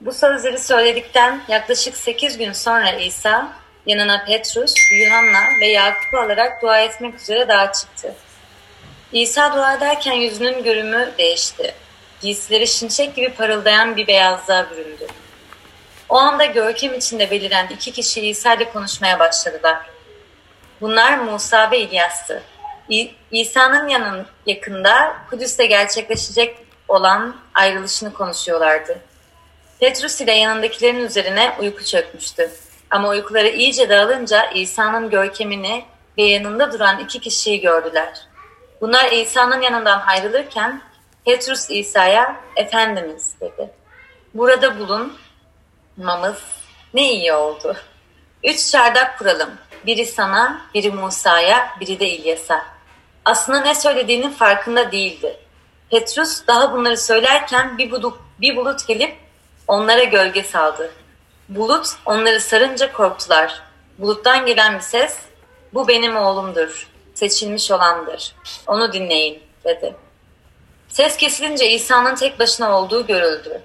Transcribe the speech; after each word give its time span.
Bu 0.00 0.12
sözleri 0.12 0.58
söyledikten 0.58 1.40
yaklaşık 1.48 1.96
8 1.96 2.38
gün 2.38 2.52
sonra 2.52 2.90
İsa 2.90 3.52
yanına 3.86 4.24
Petrus, 4.24 4.74
Yuhanna 4.92 5.40
ve 5.60 5.66
Yakup'u 5.66 6.18
alarak 6.18 6.62
dua 6.62 6.80
etmek 6.80 7.14
üzere 7.14 7.48
dağa 7.48 7.72
çıktı. 7.72 8.14
İsa 9.12 9.56
dua 9.56 9.74
ederken 9.74 10.12
yüzünün 10.12 10.64
görümü 10.64 11.12
değişti. 11.18 11.74
Giysileri 12.20 12.66
şimşek 12.66 13.16
gibi 13.16 13.28
parıldayan 13.28 13.96
bir 13.96 14.06
beyazlığa 14.06 14.70
büründü. 14.70 15.06
O 16.08 16.16
anda 16.16 16.44
görkem 16.44 16.94
içinde 16.94 17.30
beliren 17.30 17.68
iki 17.70 17.92
kişi 17.92 18.28
İsa 18.28 18.54
ile 18.54 18.70
konuşmaya 18.70 19.18
başladılar. 19.18 19.78
Bunlar 20.80 21.18
Musa 21.18 21.70
ve 21.70 21.78
İlyas'tı. 21.78 22.42
İsa'nın 23.30 23.88
yanın 23.88 24.26
yakında 24.46 25.16
Kudüs'te 25.30 25.66
gerçekleşecek 25.66 26.56
olan 26.88 27.36
ayrılışını 27.54 28.12
konuşuyorlardı. 28.12 29.07
Petrus 29.80 30.20
ile 30.20 30.32
yanındakilerin 30.32 31.06
üzerine 31.06 31.56
uyku 31.60 31.84
çökmüştü. 31.84 32.50
Ama 32.90 33.08
uykuları 33.08 33.48
iyice 33.48 33.88
dağılınca 33.88 34.50
İsa'nın 34.50 35.10
görkemini 35.10 35.84
ve 36.18 36.22
yanında 36.22 36.72
duran 36.72 36.98
iki 36.98 37.20
kişiyi 37.20 37.60
gördüler. 37.60 38.08
Bunlar 38.80 39.12
İsa'nın 39.12 39.60
yanından 39.60 40.00
ayrılırken 40.00 40.82
Petrus 41.24 41.70
İsa'ya 41.70 42.40
Efendimiz 42.56 43.34
dedi. 43.40 43.70
Burada 44.34 44.78
bulunmamız 44.78 46.42
ne 46.94 47.12
iyi 47.12 47.32
oldu. 47.32 47.76
Üç 48.44 48.70
çardak 48.70 49.18
kuralım. 49.18 49.50
Biri 49.86 50.06
sana, 50.06 50.60
biri 50.74 50.90
Musa'ya, 50.90 51.68
biri 51.80 52.00
de 52.00 52.08
İlyas'a. 52.08 52.66
Aslında 53.24 53.60
ne 53.60 53.74
söylediğinin 53.74 54.30
farkında 54.30 54.92
değildi. 54.92 55.36
Petrus 55.90 56.46
daha 56.46 56.72
bunları 56.72 56.96
söylerken 56.96 57.78
bir 57.78 57.90
bulut, 57.90 58.18
bir 58.40 58.56
bulut 58.56 58.86
gelip 58.86 59.27
onlara 59.68 60.04
gölge 60.04 60.42
saldı. 60.42 60.90
Bulut 61.48 61.86
onları 62.06 62.40
sarınca 62.40 62.92
korktular. 62.92 63.62
Buluttan 63.98 64.46
gelen 64.46 64.74
bir 64.74 64.80
ses, 64.80 65.18
bu 65.74 65.88
benim 65.88 66.16
oğlumdur, 66.16 66.88
seçilmiş 67.14 67.70
olandır. 67.70 68.34
Onu 68.66 68.92
dinleyin, 68.92 69.42
dedi. 69.64 69.94
Ses 70.88 71.16
kesilince 71.16 71.70
İsa'nın 71.70 72.14
tek 72.14 72.38
başına 72.38 72.78
olduğu 72.78 73.06
görüldü. 73.06 73.62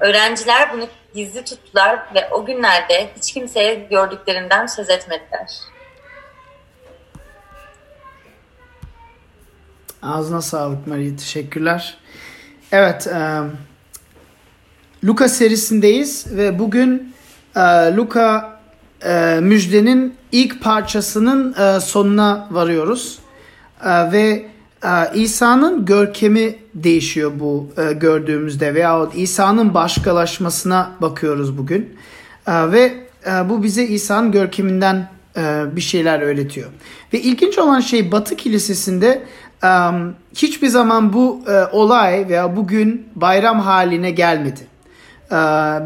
Öğrenciler 0.00 0.72
bunu 0.72 0.88
gizli 1.14 1.44
tuttular 1.44 2.14
ve 2.14 2.28
o 2.30 2.44
günlerde 2.44 3.10
hiç 3.16 3.32
kimseye 3.32 3.74
gördüklerinden 3.74 4.66
söz 4.66 4.90
etmediler. 4.90 5.48
Ağzına 10.02 10.40
sağlık 10.40 10.86
Maria. 10.86 11.16
Teşekkürler. 11.16 11.98
Evet. 12.72 13.06
E, 13.06 13.42
Luka 15.04 15.28
serisindeyiz 15.28 16.26
ve 16.36 16.58
bugün 16.58 17.12
e, 17.56 17.60
Luka 17.96 18.60
e, 19.04 19.38
müjdenin 19.42 20.14
ilk 20.32 20.62
parçasının 20.62 21.54
e, 21.54 21.80
sonuna 21.80 22.48
varıyoruz. 22.50 23.18
E, 23.84 24.12
ve 24.12 24.46
e, 24.84 24.88
İsa'nın 25.14 25.84
görkemi 25.84 26.54
değişiyor 26.74 27.32
bu 27.40 27.68
e, 27.78 27.92
gördüğümüzde 27.92 28.74
veyahut 28.74 29.12
İsa'nın 29.16 29.74
başkalaşmasına 29.74 30.90
bakıyoruz 31.00 31.58
bugün. 31.58 31.96
E, 32.46 32.72
ve 32.72 32.94
e, 33.26 33.48
bu 33.48 33.62
bize 33.62 33.84
İsa'nın 33.84 34.32
görkeminden 34.32 35.08
e, 35.36 35.64
bir 35.76 35.80
şeyler 35.80 36.20
öğretiyor. 36.20 36.68
Ve 37.12 37.20
ilginç 37.20 37.58
olan 37.58 37.80
şey 37.80 38.12
Batı 38.12 38.36
Kilisesi'nde 38.36 39.22
um, 39.64 40.14
hiçbir 40.34 40.68
zaman 40.68 41.12
bu 41.12 41.42
e, 41.48 41.64
olay 41.72 42.28
veya 42.28 42.56
bugün 42.56 43.08
bayram 43.14 43.60
haline 43.60 44.10
gelmedi. 44.10 44.77
E, 45.32 45.36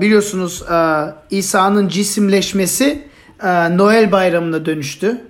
biliyorsunuz 0.00 0.62
e, 0.62 1.06
İsa'nın 1.30 1.88
cisimleşmesi 1.88 3.02
e, 3.42 3.76
Noel 3.76 4.12
bayramına 4.12 4.66
dönüştü. 4.66 5.20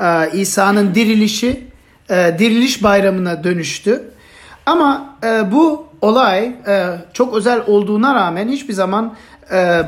E, 0.00 0.30
İsa'nın 0.32 0.94
dirilişi 0.94 1.72
diriliş 2.10 2.82
bayramına 2.82 3.44
dönüştü. 3.44 4.02
Ama 4.66 5.16
bu 5.52 5.86
olay 6.00 6.52
çok 7.12 7.34
özel 7.34 7.62
olduğuna 7.66 8.14
rağmen 8.14 8.48
hiçbir 8.48 8.72
zaman 8.72 9.14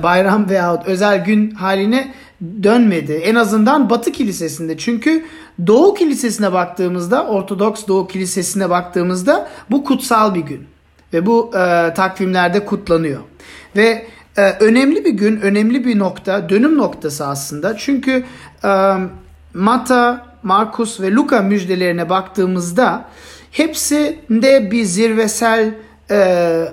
bayram 0.03 0.51
veyahut 0.51 0.87
özel 0.87 1.25
gün 1.25 1.51
haline 1.51 2.15
dönmedi. 2.63 3.13
En 3.13 3.35
azından 3.35 3.91
Batı 3.91 4.13
Kilisesi'nde. 4.13 4.79
Çünkü 4.79 5.25
Doğu 5.67 5.95
Kilisesi'ne 5.95 6.53
baktığımızda, 6.53 7.27
Ortodoks 7.27 7.87
Doğu 7.87 8.07
Kilisesi'ne 8.07 8.71
baktığımızda 8.71 9.49
bu 9.71 9.85
kutsal 9.85 10.35
bir 10.35 10.41
gün. 10.41 10.67
Ve 11.13 11.27
bu 11.27 11.51
e, 11.55 11.95
takvimlerde 11.95 12.65
kutlanıyor. 12.65 13.21
Ve 13.77 14.07
e, 14.37 14.51
önemli 14.61 15.05
bir 15.05 15.11
gün, 15.11 15.41
önemli 15.41 15.85
bir 15.85 15.99
nokta, 15.99 16.49
dönüm 16.49 16.79
noktası 16.79 17.27
aslında. 17.27 17.77
Çünkü 17.77 18.25
e, 18.65 18.95
Mata, 19.55 20.27
Markus 20.43 21.01
ve 21.01 21.13
Luka 21.13 21.43
müjdelerine 21.43 22.09
baktığımızda 22.09 23.09
hepsinde 23.51 24.71
bir 24.71 24.85
zirvesel 24.85 25.75
e, 26.11 26.69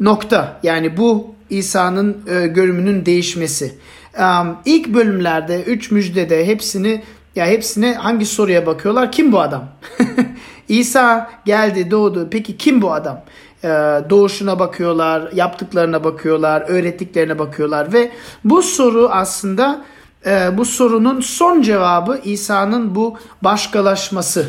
nokta. 0.00 0.60
Yani 0.62 0.96
bu 0.96 1.34
İsa'nın 1.50 2.16
e, 2.30 2.46
görümünün 2.46 3.06
değişmesi. 3.06 3.74
Um, 4.18 4.56
ilk 4.64 4.88
bölümlerde 4.88 5.62
üç 5.62 5.90
müjdede 5.90 6.46
hepsini 6.46 7.02
ya 7.36 7.46
hepsine 7.46 7.94
hangi 7.94 8.26
soruya 8.26 8.66
bakıyorlar? 8.66 9.12
Kim 9.12 9.32
bu 9.32 9.40
adam? 9.40 9.68
İsa 10.68 11.30
geldi, 11.44 11.90
doğdu. 11.90 12.28
Peki 12.30 12.56
kim 12.56 12.82
bu 12.82 12.92
adam? 12.92 13.24
Ee, 13.64 13.68
doğuşuna 14.10 14.58
bakıyorlar, 14.58 15.32
yaptıklarına 15.32 16.04
bakıyorlar, 16.04 16.64
öğrettiklerine 16.68 17.38
bakıyorlar 17.38 17.92
ve 17.92 18.10
bu 18.44 18.62
soru 18.62 19.08
aslında 19.12 19.84
e, 20.26 20.58
bu 20.58 20.64
sorunun 20.64 21.20
son 21.20 21.62
cevabı 21.62 22.20
İsa'nın 22.24 22.94
bu 22.94 23.18
başkalaşması 23.42 24.46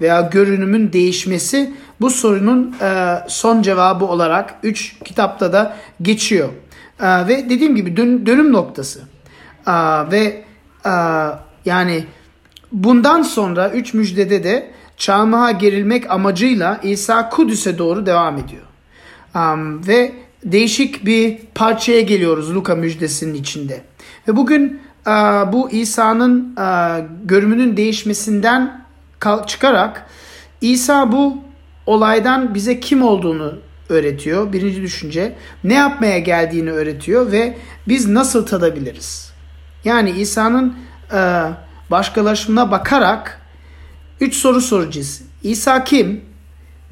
veya 0.00 0.20
görünümün 0.20 0.92
değişmesi 0.92 1.74
bu 2.00 2.10
sorunun 2.10 2.74
e, 2.80 3.18
son 3.28 3.62
cevabı 3.62 4.04
olarak 4.04 4.54
3 4.62 4.98
kitapta 5.04 5.52
da 5.52 5.76
geçiyor. 6.02 6.48
E, 7.00 7.28
ve 7.28 7.50
dediğim 7.50 7.76
gibi 7.76 7.96
dön, 7.96 8.26
dönüm 8.26 8.52
noktası. 8.52 9.00
E, 9.66 9.72
ve 10.10 10.44
e, 10.86 10.92
yani 11.64 12.04
bundan 12.72 13.22
sonra 13.22 13.70
3 13.70 13.94
müjdede 13.94 14.44
de 14.44 14.70
çarmıha 15.02 15.50
gerilmek 15.50 16.10
amacıyla 16.10 16.80
İsa 16.82 17.28
Kudüs'e 17.28 17.78
doğru 17.78 18.06
devam 18.06 18.38
ediyor. 18.38 18.62
Um, 19.34 19.86
ve 19.86 20.12
değişik 20.44 21.06
bir 21.06 21.38
parçaya 21.54 22.00
geliyoruz 22.00 22.54
Luka 22.54 22.74
müjdesinin 22.74 23.34
içinde. 23.34 23.80
Ve 24.28 24.36
bugün 24.36 24.80
uh, 25.06 25.52
bu 25.52 25.70
İsa'nın 25.70 26.56
uh, 26.56 27.06
görümünün 27.24 27.76
değişmesinden 27.76 28.84
çıkarak 29.46 30.06
İsa 30.60 31.12
bu 31.12 31.38
olaydan 31.86 32.54
bize 32.54 32.80
kim 32.80 33.02
olduğunu 33.02 33.54
öğretiyor. 33.88 34.52
Birinci 34.52 34.82
düşünce 34.82 35.36
ne 35.64 35.74
yapmaya 35.74 36.18
geldiğini 36.18 36.72
öğretiyor 36.72 37.32
ve 37.32 37.56
biz 37.88 38.08
nasıl 38.08 38.46
tadabiliriz? 38.46 39.32
Yani 39.84 40.10
İsa'nın 40.10 40.76
e, 41.12 41.42
başkalaşımına 41.90 42.70
bakarak 42.70 43.41
üç 44.22 44.34
soru 44.34 44.60
soracağız. 44.60 45.22
İsa 45.42 45.84
kim? 45.84 46.20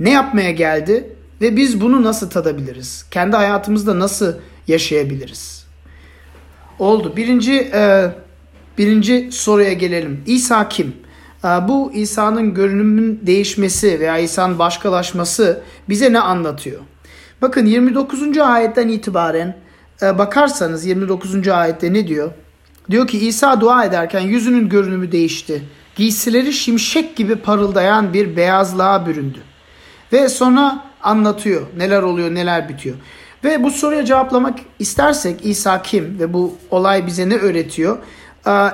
Ne 0.00 0.10
yapmaya 0.10 0.50
geldi? 0.50 1.12
Ve 1.40 1.56
biz 1.56 1.80
bunu 1.80 2.02
nasıl 2.02 2.30
tadabiliriz? 2.30 3.06
Kendi 3.10 3.36
hayatımızda 3.36 3.98
nasıl 3.98 4.34
yaşayabiliriz? 4.68 5.66
Oldu. 6.78 7.16
Birinci 7.16 7.70
e, 7.74 8.10
birinci 8.78 9.28
soruya 9.32 9.72
gelelim. 9.72 10.22
İsa 10.26 10.68
kim? 10.68 10.94
Ee, 11.44 11.48
bu 11.68 11.92
İsa'nın 11.94 12.54
görünümün 12.54 13.20
değişmesi 13.22 14.00
veya 14.00 14.18
İsa'nın 14.18 14.58
başkalaşması 14.58 15.62
bize 15.88 16.12
ne 16.12 16.20
anlatıyor? 16.20 16.80
Bakın 17.42 17.66
29. 17.66 18.38
ayetten 18.38 18.88
itibaren 18.88 19.56
e, 20.02 20.18
bakarsanız 20.18 20.86
29. 20.86 21.48
ayette 21.48 21.92
ne 21.92 22.08
diyor? 22.08 22.32
Diyor 22.90 23.06
ki 23.06 23.18
İsa 23.26 23.60
dua 23.60 23.84
ederken 23.84 24.20
yüzünün 24.20 24.68
görünümü 24.68 25.12
değişti. 25.12 25.62
Giysileri 26.00 26.52
şimşek 26.52 27.16
gibi 27.16 27.36
parıldayan 27.36 28.12
bir 28.12 28.36
beyazlığa 28.36 29.06
büründü. 29.06 29.38
Ve 30.12 30.28
sonra 30.28 30.84
anlatıyor 31.02 31.66
neler 31.76 32.02
oluyor 32.02 32.34
neler 32.34 32.68
bitiyor. 32.68 32.96
Ve 33.44 33.62
bu 33.62 33.70
soruya 33.70 34.04
cevaplamak 34.04 34.58
istersek 34.78 35.46
İsa 35.46 35.82
kim 35.82 36.18
ve 36.18 36.32
bu 36.32 36.56
olay 36.70 37.06
bize 37.06 37.28
ne 37.28 37.36
öğretiyor? 37.36 37.98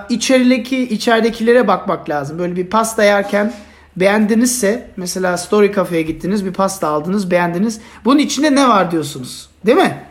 içerideki 0.09 0.83
içeridekilere 0.83 1.69
bakmak 1.69 2.09
lazım. 2.09 2.39
Böyle 2.39 2.57
bir 2.57 2.67
pasta 2.67 3.05
yerken 3.05 3.53
beğendinizse 3.97 4.91
mesela 4.97 5.37
Story 5.37 5.73
Cafe'ye 5.75 6.03
gittiniz 6.03 6.45
bir 6.45 6.53
pasta 6.53 6.89
aldınız 6.89 7.31
beğendiniz. 7.31 7.81
Bunun 8.05 8.19
içinde 8.19 8.55
ne 8.55 8.69
var 8.69 8.91
diyorsunuz. 8.91 9.49
Değil 9.67 9.79
mi? 9.79 10.03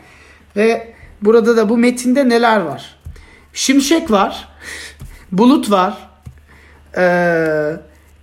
Ve 0.56 0.94
burada 1.22 1.56
da 1.56 1.68
bu 1.68 1.78
metinde 1.78 2.28
neler 2.28 2.60
var? 2.60 2.96
Şimşek 3.52 4.10
var. 4.10 4.48
Bulut 5.32 5.70
var. 5.70 6.05
Ee, 6.96 7.72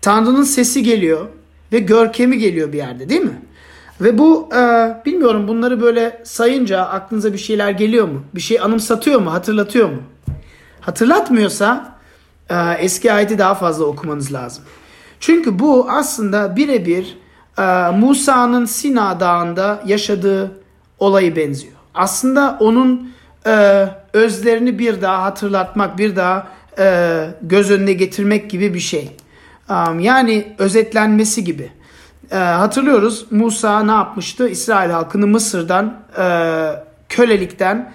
Tanrı'nın 0.01 0.43
sesi 0.43 0.83
geliyor. 0.83 1.27
Ve 1.71 1.79
görkemi 1.79 2.37
geliyor 2.37 2.73
bir 2.73 2.77
yerde 2.77 3.09
değil 3.09 3.21
mi? 3.21 3.41
Ve 4.01 4.17
bu 4.17 4.49
e, 4.55 4.93
bilmiyorum 5.05 5.47
bunları 5.47 5.81
böyle 5.81 6.21
sayınca 6.23 6.81
aklınıza 6.81 7.33
bir 7.33 7.37
şeyler 7.37 7.71
geliyor 7.71 8.07
mu? 8.07 8.23
Bir 8.35 8.41
şey 8.41 8.59
anımsatıyor 8.59 9.21
mu? 9.21 9.33
Hatırlatıyor 9.33 9.89
mu? 9.89 10.01
Hatırlatmıyorsa 10.81 11.95
e, 12.49 12.55
eski 12.79 13.13
ayeti 13.13 13.37
daha 13.37 13.55
fazla 13.55 13.85
okumanız 13.85 14.33
lazım. 14.33 14.63
Çünkü 15.19 15.59
bu 15.59 15.87
aslında 15.89 16.55
birebir 16.55 17.17
e, 17.57 17.63
Musa'nın 17.97 18.65
Sina 18.65 19.19
Dağı'nda 19.19 19.83
yaşadığı 19.85 20.51
olayı 20.99 21.35
benziyor. 21.35 21.73
Aslında 21.93 22.57
onun 22.59 23.13
e, 23.45 23.87
özlerini 24.13 24.79
bir 24.79 25.01
daha 25.01 25.23
hatırlatmak, 25.23 25.97
bir 25.97 26.15
daha 26.15 26.47
e, 26.79 27.27
göz 27.41 27.71
önüne 27.71 27.93
getirmek 27.93 28.49
gibi 28.49 28.73
bir 28.73 28.79
şey. 28.79 29.11
Yani 29.99 30.55
özetlenmesi 30.57 31.43
gibi. 31.43 31.71
E, 32.31 32.35
hatırlıyoruz 32.35 33.25
Musa 33.31 33.83
ne 33.83 33.91
yapmıştı? 33.91 34.49
İsrail 34.49 34.91
halkını 34.91 35.27
Mısır'dan 35.27 35.99
e, 36.17 36.25
kölelikten 37.09 37.93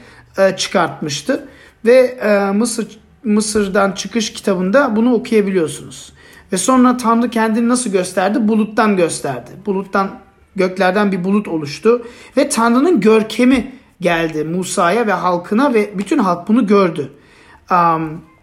çıkartmıştı 0.56 1.48
ve 1.84 2.19
Mısır 2.54 2.98
Mısır'dan 3.25 3.92
çıkış 3.92 4.32
kitabında 4.32 4.96
bunu 4.96 5.14
okuyabiliyorsunuz. 5.14 6.12
Ve 6.52 6.56
sonra 6.56 6.96
Tanrı 6.96 7.31
kendini 7.31 7.69
nasıl 7.69 7.90
gösterdi? 7.90 8.48
Buluttan 8.48 8.96
gösterdi. 8.96 9.50
Buluttan 9.66 10.10
göklerden 10.56 11.12
bir 11.12 11.24
bulut 11.24 11.48
oluştu 11.48 12.06
ve 12.36 12.48
Tanrı'nın 12.48 13.00
görkemi 13.00 13.72
geldi 14.00 14.44
Musa'ya 14.44 15.06
ve 15.06 15.12
halkına 15.12 15.74
ve 15.74 15.98
bütün 15.98 16.19
halk 16.19 16.48
bunu 16.48 16.66
gördü. 16.66 17.12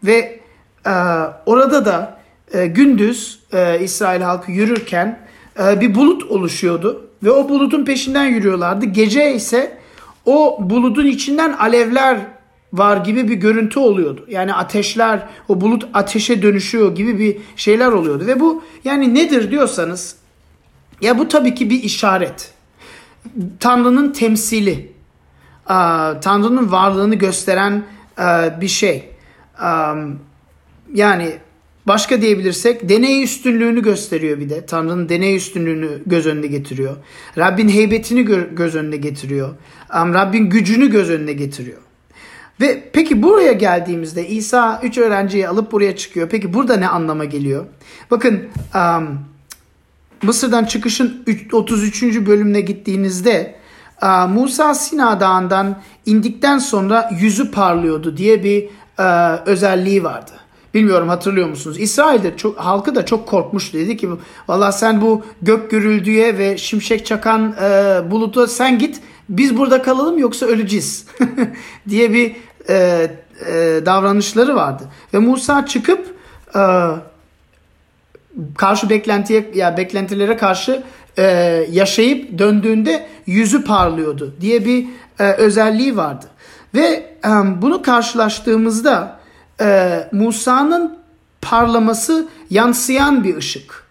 Ve 0.04 0.40
e, 0.86 0.92
orada 1.46 1.86
da 1.86 2.18
e, 2.54 2.68
gündüz 2.68 3.40
e, 3.54 3.80
İsrail 3.80 4.22
halkı 4.22 4.52
yürürken 4.52 5.20
e, 5.60 5.82
bir 5.82 5.96
bulut 5.96 6.24
oluşuyordu 6.24 7.08
ve 7.24 7.32
o 7.32 7.50
bulutun 7.50 7.86
peşinden 7.86 8.26
yürüyorlardı. 8.26 8.86
Gece 8.86 9.34
ise 9.34 9.78
o 10.26 10.58
bulutun 10.62 11.06
içinden 11.06 11.54
alevler 11.54 12.18
var 12.74 12.98
gibi 12.98 13.28
bir 13.28 13.36
görüntü 13.36 13.80
oluyordu. 13.80 14.26
Yani 14.30 14.54
ateşler, 14.54 15.28
o 15.50 15.62
bulut 15.62 15.88
ateşe 15.94 16.42
dönüşüyor 16.42 16.96
gibi 16.96 17.20
bir 17.20 17.38
şeyler 17.56 17.88
oluyordu. 17.88 18.28
Ve 18.28 18.40
bu 18.40 18.64
yani 18.84 19.16
nedir 19.16 19.52
diyorsanız 19.52 20.16
ya 21.02 21.18
bu 21.18 21.28
tabii 21.28 21.56
ki 21.56 21.70
bir 21.70 21.84
işaret. 21.84 22.54
Tanrı'nın 23.60 24.14
temsili. 24.14 24.92
Tanrı'nın 26.22 26.72
varlığını 26.72 27.16
gösteren 27.16 27.84
bir 28.62 28.68
şey. 28.68 29.15
Yani 30.94 31.38
başka 31.88 32.22
diyebilirsek 32.22 32.90
deney 32.90 33.24
üstünlüğünü 33.24 33.84
gösteriyor 33.84 34.40
bir 34.40 34.50
de. 34.50 34.66
Tanrı'nın 34.66 35.10
deney 35.10 35.36
üstünlüğünü 35.36 36.02
göz 36.06 36.26
önüne 36.28 36.48
getiriyor. 36.48 36.96
Rabbin 37.38 37.70
heybetini 37.70 38.26
göz 38.56 38.76
önüne 38.76 38.98
getiriyor. 38.98 39.56
Rabbin 39.94 40.50
gücünü 40.50 40.92
göz 40.92 41.10
önüne 41.10 41.34
getiriyor. 41.34 41.78
Ve 42.62 42.90
peki 42.94 43.24
buraya 43.24 43.54
geldiğimizde 43.54 44.28
İsa 44.28 44.80
üç 44.84 44.98
öğrenciyi 44.98 45.48
alıp 45.48 45.72
buraya 45.72 45.96
çıkıyor. 45.96 46.30
Peki 46.30 46.54
burada 46.54 46.78
ne 46.78 46.88
anlama 46.88 47.26
geliyor? 47.26 47.66
Bakın 48.12 48.44
um, 48.76 49.20
Mısır'dan 50.24 50.66
çıkışın 50.66 51.26
33. 51.54 52.04
bölümüne 52.04 52.62
gittiğinizde 52.62 53.56
Musa 54.30 54.74
Sina 54.74 55.20
Dağı'ndan 55.20 55.82
indikten 56.06 56.58
sonra 56.58 57.10
yüzü 57.20 57.52
parlıyordu 57.52 58.18
diye 58.18 58.44
bir 58.44 58.70
uh, 59.00 59.48
özelliği 59.48 60.04
vardı. 60.04 60.32
Bilmiyorum 60.76 61.10
hatırlıyor 61.10 61.50
musunuz? 61.50 61.80
İsrail'de 61.80 62.38
çok, 62.38 62.58
halkı 62.60 62.96
da 62.96 63.06
çok 63.06 63.28
korkmuştu. 63.28 63.78
Dedi 63.78 63.98
ki 63.98 64.10
valla 64.48 64.72
sen 64.72 65.02
bu 65.02 65.24
gök 65.42 65.72
gürüldüye 65.72 66.38
ve 66.38 66.58
şimşek 66.58 67.06
çakan 67.06 67.56
e, 67.62 68.02
buluta 68.12 68.48
sen 68.48 68.80
git 68.80 69.02
biz 69.30 69.58
burada 69.58 69.82
kalalım 69.82 70.18
yoksa 70.18 70.46
öleceğiz 70.46 71.06
diye 71.90 72.14
bir 72.14 72.36
e, 72.70 72.76
e, 73.48 73.82
davranışları 73.86 74.56
vardı. 74.56 74.84
Ve 75.14 75.20
Musa 75.20 75.66
çıkıp 75.66 76.16
e, 76.56 76.62
karşı 78.58 78.90
beklentiye 78.90 79.52
ya 79.54 79.78
beklentilere 79.78 80.38
karşı 80.38 80.84
e, 81.18 81.24
yaşayıp 81.72 82.40
döndüğünde 82.40 83.08
yüzü 83.26 83.64
parlıyordu 83.64 84.36
diye 84.42 84.66
bir 84.66 84.86
e, 85.20 85.32
özelliği 85.32 85.98
vardı. 85.98 86.26
Ve 86.76 87.16
e, 87.26 87.30
bunu 87.62 87.82
karşılaştığımızda 87.82 89.20
e, 89.62 90.00
Musa'nın 90.12 90.98
parlaması 91.42 92.28
yansıyan 92.50 93.24
bir 93.24 93.38
ışık. 93.38 93.86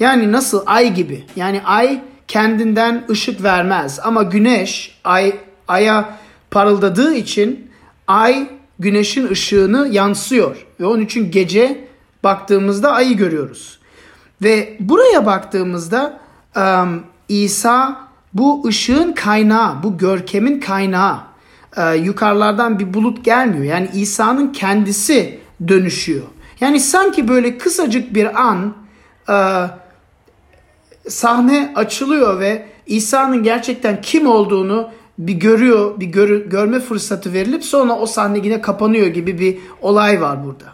Yani 0.00 0.32
nasıl 0.32 0.62
ay 0.66 0.94
gibi. 0.94 1.24
Yani 1.36 1.62
ay 1.64 2.00
kendinden 2.28 3.04
ışık 3.10 3.42
vermez 3.42 4.00
ama 4.02 4.22
güneş 4.22 4.98
ay 5.04 5.36
aya 5.68 6.16
parıldadığı 6.50 7.14
için 7.14 7.70
ay 8.08 8.48
güneşin 8.78 9.30
ışığını 9.30 9.88
yansıyor 9.88 10.66
ve 10.80 10.86
onun 10.86 11.00
için 11.00 11.30
gece 11.30 11.88
baktığımızda 12.24 12.92
ayı 12.92 13.16
görüyoruz. 13.16 13.78
Ve 14.42 14.76
buraya 14.80 15.26
baktığımızda 15.26 16.20
um, 16.56 17.02
İsa 17.28 18.08
bu 18.34 18.66
ışığın 18.66 19.12
kaynağı, 19.12 19.82
bu 19.82 19.98
görkemin 19.98 20.60
kaynağı. 20.60 21.31
Ee, 21.76 21.96
yukarılardan 21.96 22.78
bir 22.78 22.94
bulut 22.94 23.24
gelmiyor. 23.24 23.64
Yani 23.64 23.90
İsa'nın 23.94 24.52
kendisi 24.52 25.38
dönüşüyor. 25.68 26.26
Yani 26.60 26.80
sanki 26.80 27.28
böyle 27.28 27.58
kısacık 27.58 28.14
bir 28.14 28.42
an 28.42 28.74
e, 29.28 29.36
sahne 31.08 31.72
açılıyor 31.74 32.40
ve 32.40 32.66
İsa'nın 32.86 33.42
gerçekten 33.42 34.00
kim 34.00 34.26
olduğunu 34.26 34.90
bir 35.18 35.34
görüyor, 35.34 36.00
bir 36.00 36.06
gör, 36.06 36.46
görme 36.46 36.80
fırsatı 36.80 37.32
verilip 37.32 37.64
sonra 37.64 37.98
o 37.98 38.06
sahne 38.06 38.38
yine 38.38 38.60
kapanıyor 38.60 39.06
gibi 39.06 39.38
bir 39.38 39.58
olay 39.80 40.20
var 40.20 40.38
burada. 40.44 40.72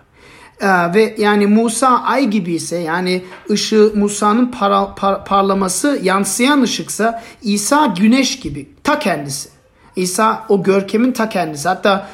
Ee, 0.61 0.95
ve 0.95 1.15
yani 1.19 1.47
Musa 1.47 1.89
ay 1.89 2.27
gibi 2.27 2.53
ise 2.55 2.77
yani 2.77 3.25
ışığı 3.51 3.93
Musa'nın 3.95 4.47
par, 4.47 4.97
par, 4.97 5.25
parlaması 5.25 6.01
yansıyan 6.03 6.63
ışıksa 6.63 7.23
İsa 7.43 7.87
güneş 7.87 8.41
gibi 8.41 8.69
ta 8.85 8.99
kendisi. 8.99 9.58
İsa 9.99 10.47
o 10.49 10.63
görkemin 10.63 11.13
ta 11.13 11.29
kendisi. 11.29 11.69
Hatta 11.69 12.09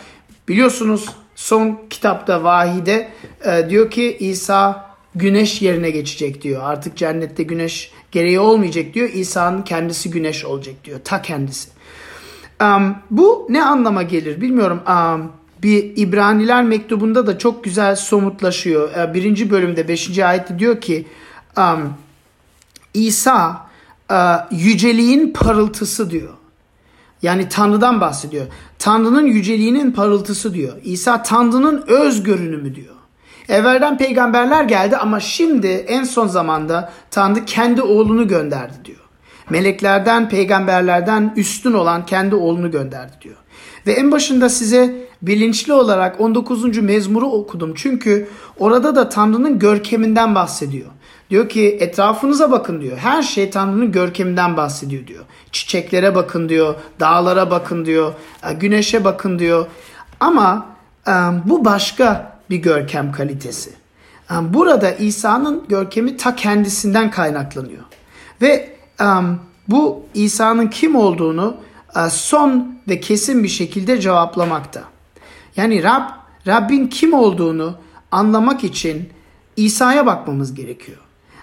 biliyorsunuz 0.48 1.08
son 1.34 1.80
kitapta 1.90 2.44
vahide 2.44 3.08
e, 3.44 3.70
diyor 3.70 3.90
ki 3.90 4.16
İsa 4.20 4.90
güneş 5.14 5.62
yerine 5.62 5.90
geçecek 5.90 6.42
diyor. 6.42 6.62
Artık 6.64 6.96
cennette 6.96 7.42
güneş 7.42 7.90
gereği 8.12 8.40
olmayacak 8.40 8.94
diyor. 8.94 9.08
İsa'nın 9.08 9.62
kendisi 9.62 10.10
güneş 10.10 10.44
olacak 10.44 10.74
diyor. 10.84 11.00
Ta 11.04 11.22
kendisi. 11.22 11.68
Um, 12.62 12.96
bu 13.10 13.46
ne 13.50 13.64
anlama 13.64 14.02
gelir 14.02 14.40
bilmiyorum. 14.40 14.82
Um, 14.88 15.32
bir 15.62 15.92
İbraniler 15.96 16.64
mektubunda 16.64 17.26
da 17.26 17.38
çok 17.38 17.64
güzel 17.64 17.96
somutlaşıyor. 17.96 18.90
Uh, 18.90 19.14
birinci 19.14 19.50
bölümde 19.50 19.88
beşinci 19.88 20.24
ayette 20.24 20.58
diyor 20.58 20.80
ki 20.80 21.06
um, 21.58 21.94
İsa 22.94 23.66
uh, 24.10 24.16
yüceliğin 24.50 25.32
parıltısı 25.32 26.10
diyor. 26.10 26.32
Yani 27.24 27.48
Tanrı'dan 27.48 28.00
bahsediyor. 28.00 28.46
Tanrı'nın 28.78 29.26
yüceliğinin 29.26 29.92
parıltısı 29.92 30.54
diyor. 30.54 30.72
İsa 30.82 31.22
Tanrı'nın 31.22 31.84
öz 31.86 32.22
görünümü 32.22 32.74
diyor. 32.74 32.94
Evvelden 33.48 33.98
peygamberler 33.98 34.64
geldi 34.64 34.96
ama 34.96 35.20
şimdi 35.20 35.66
en 35.66 36.04
son 36.04 36.26
zamanda 36.26 36.92
Tanrı 37.10 37.44
kendi 37.44 37.82
oğlunu 37.82 38.28
gönderdi 38.28 38.74
diyor. 38.84 38.98
Meleklerden, 39.50 40.28
peygamberlerden 40.28 41.32
üstün 41.36 41.72
olan 41.72 42.06
kendi 42.06 42.34
oğlunu 42.34 42.70
gönderdi 42.70 43.12
diyor. 43.22 43.36
Ve 43.86 43.92
en 43.92 44.12
başında 44.12 44.48
size 44.48 44.94
bilinçli 45.22 45.72
olarak 45.72 46.20
19. 46.20 46.78
mezmuru 46.78 47.26
okudum. 47.26 47.72
Çünkü 47.76 48.28
orada 48.58 48.96
da 48.96 49.08
Tanrı'nın 49.08 49.58
görkeminden 49.58 50.34
bahsediyor. 50.34 50.90
Diyor 51.30 51.48
ki 51.48 51.78
etrafınıza 51.80 52.50
bakın 52.50 52.80
diyor. 52.80 52.96
Her 52.96 53.22
şey 53.22 53.50
Tanrı'nın 53.50 53.92
görkeminden 53.92 54.56
bahsediyor 54.56 55.06
diyor. 55.06 55.24
Çiçeklere 55.54 56.14
bakın 56.14 56.48
diyor. 56.48 56.74
Dağlara 57.00 57.50
bakın 57.50 57.84
diyor. 57.84 58.12
E, 58.50 58.52
güneşe 58.52 59.04
bakın 59.04 59.38
diyor. 59.38 59.66
Ama 60.20 60.66
e, 61.08 61.12
bu 61.44 61.64
başka 61.64 62.38
bir 62.50 62.56
görkem 62.56 63.12
kalitesi. 63.12 63.70
E, 64.30 64.34
burada 64.54 64.90
İsa'nın 64.90 65.64
görkemi 65.68 66.16
ta 66.16 66.36
kendisinden 66.36 67.10
kaynaklanıyor. 67.10 67.82
Ve 68.42 68.74
bu 69.68 70.02
İsa'nın 70.14 70.68
kim 70.68 70.96
olduğunu 70.96 71.56
son 72.10 72.78
ve 72.88 73.00
kesin 73.00 73.42
bir 73.42 73.48
şekilde 73.48 74.00
cevaplamakta. 74.00 74.82
Yani 75.56 75.82
Rab, 75.82 76.02
Rabbin 76.46 76.86
kim 76.86 77.14
olduğunu 77.14 77.76
anlamak 78.10 78.64
için 78.64 79.08
İsa'ya 79.56 80.06
bakmamız 80.06 80.54
gerekiyor. 80.54 80.98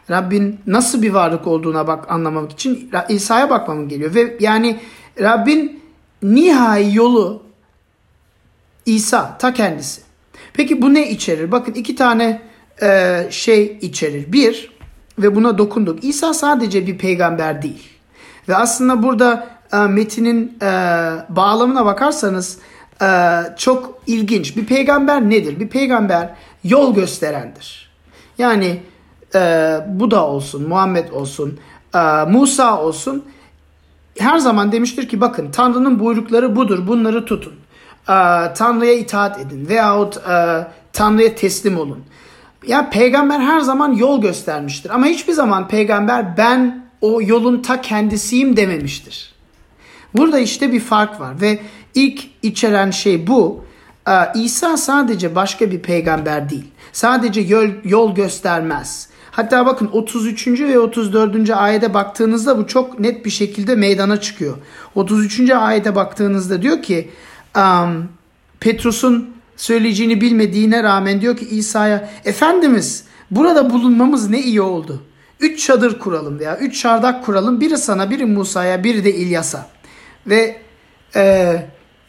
Rabbin 0.10 0.60
nasıl 0.68 1.02
bir 1.02 1.12
varlık 1.12 1.48
olduğuna 1.48 1.88
bak 1.88 2.12
anlamak 2.12 2.52
için 2.52 2.92
İsa'ya 3.10 3.50
bakmamız 3.50 3.88
geliyor 3.88 4.16
ve 4.16 4.38
yani 4.40 4.80
Rabbin 5.22 5.82
nihai 6.24 6.96
yolu 6.96 7.44
İsa 8.86 9.38
ta 9.38 9.54
kendisi. 9.54 10.02
Peki 10.54 10.82
bu 10.82 10.94
ne 10.94 11.10
içerir? 11.10 11.52
Bakın 11.52 11.74
iki 11.74 11.96
tane 11.96 12.42
e, 12.82 13.28
şey 13.30 13.78
içerir. 13.82 14.34
Bir, 14.34 14.72
ve 15.18 15.36
buna 15.36 15.58
dokunduk. 15.58 16.04
İsa 16.04 16.34
sadece 16.34 16.88
bir 16.88 16.98
peygamber 16.98 17.62
değil. 17.62 17.90
Ve 18.50 18.56
aslında 18.56 19.04
burada 19.04 19.48
e, 19.74 19.78
metinin 19.78 20.58
e, 20.62 20.66
bağlamına 21.30 21.86
bakarsanız 21.86 22.58
e, 23.02 23.08
çok 23.58 24.02
ilginç. 24.08 24.58
Bir 24.58 24.66
peygamber 24.66 25.30
nedir? 25.30 25.60
Bir 25.60 25.68
peygamber 25.68 26.30
yol 26.64 26.96
gösterendir. 26.96 27.92
Yani 28.38 28.80
e, 29.36 29.80
Buda 29.88 30.28
olsun, 30.28 30.68
Muhammed 30.68 31.10
olsun, 31.10 31.60
e, 31.96 32.00
Musa 32.30 32.82
olsun 32.82 33.26
her 34.20 34.38
zaman 34.38 34.72
demiştir 34.72 35.10
ki 35.10 35.22
bakın 35.22 35.52
Tanrı'nın 35.52 36.00
buyrukları 36.00 36.56
budur 36.56 36.88
bunları 36.88 37.26
tutun. 37.26 37.54
E, 38.04 38.14
Tanrı'ya 38.56 38.94
itaat 38.94 39.40
edin 39.40 39.70
veyahut 39.70 40.18
e, 40.18 40.68
Tanrı'ya 40.94 41.36
teslim 41.36 41.78
olun. 41.78 42.00
Ya 42.68 42.90
peygamber 42.90 43.40
her 43.40 43.60
zaman 43.60 43.94
yol 43.94 44.22
göstermiştir 44.22 44.90
ama 44.90 45.06
hiçbir 45.06 45.34
zaman 45.34 45.68
peygamber 45.68 46.38
ben 46.38 46.86
o 47.02 47.22
yolun 47.22 47.62
ta 47.62 47.82
kendisiyim 47.82 48.58
dememiştir. 48.58 49.34
Burada 50.14 50.40
işte 50.40 50.72
bir 50.72 50.80
fark 50.80 51.20
var 51.20 51.42
ve 51.42 51.60
ilk 51.96 52.24
içeren 52.42 52.92
şey 52.92 53.28
bu. 53.28 53.66
Ee, 54.08 54.12
İsa 54.36 54.78
sadece 54.78 55.36
başka 55.36 55.72
bir 55.72 55.80
peygamber 55.80 56.50
değil. 56.50 56.68
Sadece 56.94 57.42
yol, 57.42 57.70
yol 57.84 58.16
göstermez. 58.16 59.10
Hatta 59.32 59.66
bakın 59.66 59.90
33. 59.92 60.48
ve 60.48 60.80
34. 60.80 61.50
ayete 61.50 61.94
baktığınızda 61.94 62.58
bu 62.58 62.68
çok 62.68 63.00
net 63.00 63.26
bir 63.26 63.30
şekilde 63.30 63.76
meydana 63.76 64.22
çıkıyor. 64.22 64.58
33. 64.96 65.50
ayete 65.50 65.96
baktığınızda 65.96 66.62
diyor 66.62 66.82
ki 66.82 67.10
um, 67.58 68.10
Petrus'un 68.60 69.30
söyleyeceğini 69.58 70.22
bilmediğine 70.22 70.84
rağmen 70.84 71.22
diyor 71.22 71.38
ki 71.38 71.46
İsa'ya 71.46 72.10
Efendimiz 72.26 73.04
burada 73.32 73.70
bulunmamız 73.70 74.30
ne 74.30 74.42
iyi 74.42 74.62
oldu. 74.62 75.04
Üç 75.40 75.66
çadır 75.66 76.00
kuralım 76.00 76.40
veya 76.40 76.58
üç 76.58 76.82
çardak 76.82 77.26
kuralım. 77.26 77.62
Biri 77.62 77.78
sana, 77.78 78.10
biri 78.10 78.26
Musa'ya, 78.26 78.84
biri 78.84 79.04
de 79.04 79.16
İlyas'a. 79.16 79.68
Ve 80.28 80.62
e, 81.16 81.54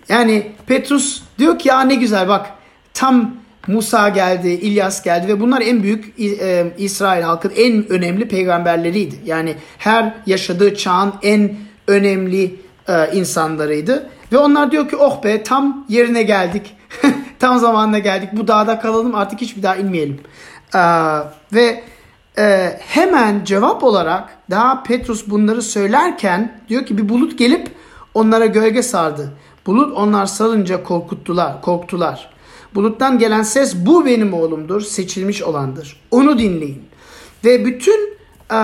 yani 0.08 0.52
Petrus 0.66 1.22
diyor 1.38 1.58
ki 1.58 1.68
ya 1.68 1.80
ne 1.80 1.94
güzel 1.94 2.28
bak 2.28 2.50
tam 2.94 3.34
Musa 3.66 4.08
geldi, 4.08 4.48
İlyas 4.48 5.02
geldi 5.02 5.28
ve 5.28 5.40
bunlar 5.40 5.60
en 5.60 5.82
büyük 5.82 6.20
e, 6.20 6.74
İsrail 6.78 7.22
halkın 7.22 7.52
en 7.56 7.88
önemli 7.88 8.28
peygamberleriydi. 8.28 9.14
Yani 9.24 9.54
her 9.78 10.14
yaşadığı 10.26 10.74
çağın 10.74 11.12
en 11.22 11.56
önemli 11.86 12.56
e, 12.88 13.12
insanlarıydı. 13.12 14.10
Ve 14.32 14.38
onlar 14.38 14.70
diyor 14.70 14.88
ki 14.88 14.96
oh 14.96 15.24
be 15.24 15.42
tam 15.42 15.86
yerine 15.88 16.22
geldik. 16.22 16.76
tam 17.38 17.58
zamanına 17.58 17.98
geldik. 17.98 18.28
Bu 18.32 18.48
dağda 18.48 18.80
kalalım 18.80 19.14
artık 19.14 19.40
hiçbir 19.40 19.62
daha 19.62 19.76
inmeyelim. 19.76 20.20
E, 20.74 20.80
ve 21.52 21.82
e, 22.38 22.76
hemen 22.80 23.44
cevap 23.44 23.84
olarak 23.84 24.38
daha 24.50 24.82
Petrus 24.82 25.26
bunları 25.26 25.62
söylerken 25.62 26.60
diyor 26.68 26.86
ki 26.86 26.98
bir 26.98 27.08
bulut 27.08 27.38
gelip 27.38 27.68
onlara 28.14 28.46
gölge 28.46 28.82
sardı. 28.82 29.32
Bulut 29.66 29.96
onlar 29.96 30.26
salınca 30.26 30.82
korkuttular, 30.82 31.62
korktular. 31.62 32.31
Buluttan 32.74 33.18
gelen 33.18 33.42
ses 33.42 33.76
bu 33.76 34.06
benim 34.06 34.34
oğlumdur, 34.34 34.80
seçilmiş 34.80 35.42
olandır. 35.42 36.00
Onu 36.10 36.38
dinleyin. 36.38 36.82
Ve 37.44 37.64
bütün 37.64 38.16
e, 38.52 38.60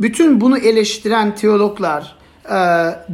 bütün 0.00 0.40
bunu 0.40 0.58
eleştiren 0.58 1.34
teologlar 1.34 2.16
e, 2.50 2.58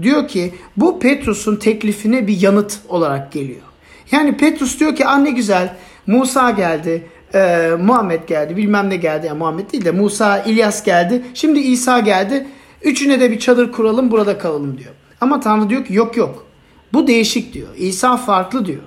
diyor 0.02 0.28
ki 0.28 0.54
bu 0.76 0.98
Petrus'un 0.98 1.56
teklifine 1.56 2.26
bir 2.26 2.40
yanıt 2.40 2.78
olarak 2.88 3.32
geliyor. 3.32 3.62
Yani 4.10 4.36
Petrus 4.36 4.80
diyor 4.80 4.96
ki 4.96 5.06
anne 5.06 5.30
güzel 5.30 5.76
Musa 6.06 6.50
geldi, 6.50 7.06
e, 7.34 7.70
Muhammed 7.80 8.28
geldi, 8.28 8.56
bilmem 8.56 8.90
ne 8.90 8.96
geldi. 8.96 9.26
Yani 9.26 9.38
Muhammed 9.38 9.72
değil 9.72 9.84
de 9.84 9.90
Musa, 9.90 10.38
İlyas 10.38 10.84
geldi. 10.84 11.22
Şimdi 11.34 11.58
İsa 11.58 12.00
geldi. 12.00 12.46
Üçüne 12.82 13.20
de 13.20 13.30
bir 13.30 13.38
çadır 13.38 13.72
kuralım 13.72 14.10
burada 14.10 14.38
kalalım 14.38 14.78
diyor. 14.78 14.90
Ama 15.20 15.40
Tanrı 15.40 15.70
diyor 15.70 15.84
ki 15.84 15.94
yok 15.94 16.16
yok. 16.16 16.46
Bu 16.92 17.06
değişik 17.06 17.54
diyor. 17.54 17.68
İsa 17.76 18.16
farklı 18.16 18.66
diyor. 18.66 18.82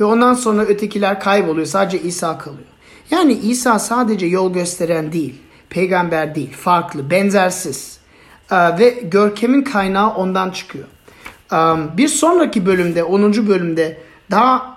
Ve 0.00 0.04
ondan 0.04 0.34
sonra 0.34 0.62
ötekiler 0.62 1.20
kayboluyor. 1.20 1.66
Sadece 1.66 2.00
İsa 2.00 2.38
kalıyor. 2.38 2.68
Yani 3.10 3.32
İsa 3.32 3.78
sadece 3.78 4.26
yol 4.26 4.52
gösteren 4.52 5.12
değil. 5.12 5.34
Peygamber 5.70 6.34
değil. 6.34 6.52
Farklı, 6.52 7.10
benzersiz. 7.10 7.98
Ee, 8.50 8.78
ve 8.78 8.90
görkemin 8.90 9.62
kaynağı 9.62 10.10
ondan 10.14 10.50
çıkıyor. 10.50 10.84
Ee, 11.52 11.56
bir 11.96 12.08
sonraki 12.08 12.66
bölümde, 12.66 13.04
10. 13.04 13.48
bölümde 13.48 13.98
daha 14.30 14.76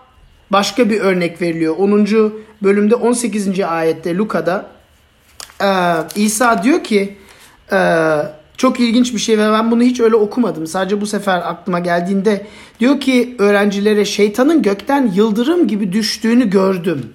başka 0.50 0.90
bir 0.90 1.02
örnek 1.02 1.42
veriliyor. 1.42 1.76
10. 1.78 2.06
bölümde 2.62 2.96
18. 2.96 3.60
ayette 3.60 4.16
Luka'da 4.16 4.70
e, 5.62 5.70
İsa 6.16 6.64
diyor 6.64 6.84
ki 6.84 7.18
çok 8.60 8.80
ilginç 8.80 9.14
bir 9.14 9.20
şey 9.20 9.38
ve 9.38 9.52
ben 9.52 9.72
bunu 9.72 9.84
hiç 9.84 10.00
öyle 10.00 10.16
okumadım. 10.16 10.68
Sadece 10.68 11.02
bu 11.02 11.06
sefer 11.06 11.38
aklıma 11.38 11.80
geldiğinde 11.80 12.46
diyor 12.80 13.00
ki 13.00 13.36
öğrencilere 13.40 14.06
şeytanın 14.06 14.62
gökten 14.62 15.12
yıldırım 15.16 15.68
gibi 15.68 15.94
düştüğünü 15.94 16.50
gördüm. 16.50 17.14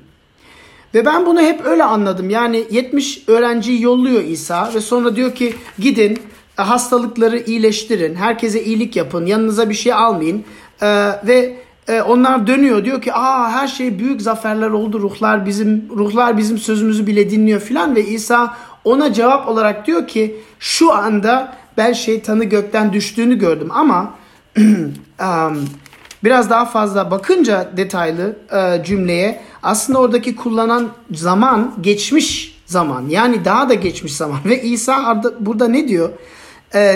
Ve 0.94 1.06
ben 1.06 1.26
bunu 1.26 1.40
hep 1.40 1.66
öyle 1.66 1.84
anladım. 1.84 2.30
Yani 2.30 2.64
70 2.70 3.28
öğrenciyi 3.28 3.82
yolluyor 3.82 4.22
İsa 4.22 4.74
ve 4.74 4.80
sonra 4.80 5.16
diyor 5.16 5.34
ki 5.34 5.54
gidin 5.78 6.18
hastalıkları 6.56 7.38
iyileştirin, 7.38 8.14
herkese 8.14 8.64
iyilik 8.64 8.96
yapın, 8.96 9.26
yanınıza 9.26 9.70
bir 9.70 9.74
şey 9.74 9.92
almayın 9.92 10.44
ee, 10.82 11.10
ve 11.26 11.56
e, 11.88 12.02
onlar 12.02 12.46
dönüyor 12.46 12.84
diyor 12.84 13.02
ki 13.02 13.14
aa 13.14 13.50
her 13.50 13.68
şey 13.68 13.98
büyük 13.98 14.22
zaferler 14.22 14.70
oldu 14.70 15.00
ruhlar 15.00 15.46
bizim 15.46 15.88
ruhlar 15.96 16.38
bizim 16.38 16.58
sözümüzü 16.58 17.06
bile 17.06 17.30
dinliyor 17.30 17.60
filan 17.60 17.96
ve 17.96 18.06
İsa 18.06 18.56
ona 18.84 19.12
cevap 19.12 19.48
olarak 19.48 19.86
diyor 19.86 20.08
ki 20.08 20.36
şu 20.58 20.92
anda 20.92 21.56
ben 21.76 21.92
şeytanı 21.92 22.44
gökten 22.44 22.92
düştüğünü 22.92 23.38
gördüm 23.38 23.68
ama 23.70 24.14
biraz 26.24 26.50
daha 26.50 26.64
fazla 26.64 27.10
bakınca 27.10 27.70
detaylı 27.76 28.36
cümleye 28.84 29.40
aslında 29.62 29.98
oradaki 29.98 30.36
kullanan 30.36 30.88
zaman 31.10 31.74
geçmiş 31.80 32.60
zaman 32.66 33.08
yani 33.08 33.44
daha 33.44 33.68
da 33.68 33.74
geçmiş 33.74 34.16
zaman 34.16 34.38
ve 34.44 34.62
İsa 34.62 35.22
burada 35.40 35.68
ne 35.68 35.88
diyor? 35.88 36.10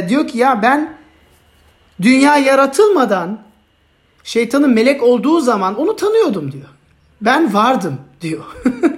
Diyor 0.09 0.29
ki 0.29 0.39
ya 0.39 0.63
ben 0.63 0.97
dünya 2.03 2.37
yaratılmadan 2.37 3.39
şeytanın 4.25 4.75
melek 4.75 5.03
olduğu 5.03 5.41
zaman 5.41 5.79
onu 5.79 5.97
tanıyordum 5.97 6.53
diyor. 6.53 6.69
Ben 7.21 7.55
vardım 7.55 7.97
diyor. 8.21 8.45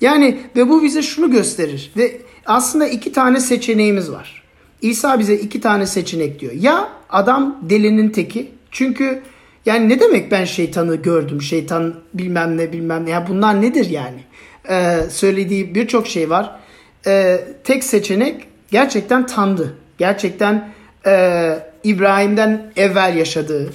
yani 0.00 0.38
ve 0.56 0.68
bu 0.68 0.82
bize 0.82 1.02
şunu 1.02 1.30
gösterir 1.30 1.92
ve 1.96 2.20
aslında 2.46 2.86
iki 2.86 3.12
tane 3.12 3.40
seçeneğimiz 3.40 4.12
var. 4.12 4.42
İsa 4.82 5.18
bize 5.18 5.34
iki 5.34 5.60
tane 5.60 5.86
seçenek 5.86 6.40
diyor. 6.40 6.52
Ya 6.52 6.88
adam 7.10 7.58
delinin 7.62 8.10
teki 8.10 8.50
çünkü 8.70 9.22
yani 9.66 9.88
ne 9.88 10.00
demek 10.00 10.30
ben 10.30 10.44
şeytanı 10.44 10.96
gördüm 10.96 11.42
şeytan 11.42 11.94
bilmem 12.14 12.56
ne 12.56 12.72
bilmem 12.72 13.06
ne 13.06 13.10
ya 13.10 13.26
bunlar 13.28 13.62
nedir 13.62 13.90
yani 13.90 14.20
ee, 14.70 14.98
söylediği 15.10 15.74
birçok 15.74 16.06
şey 16.06 16.30
var. 16.30 16.56
Ee, 17.06 17.40
tek 17.64 17.84
seçenek 17.84 18.46
gerçekten 18.70 19.26
tandı. 19.26 19.76
Gerçekten 19.98 20.68
e, 21.06 21.58
İbrahim'den 21.84 22.72
evvel 22.76 23.16
yaşadığı 23.16 23.72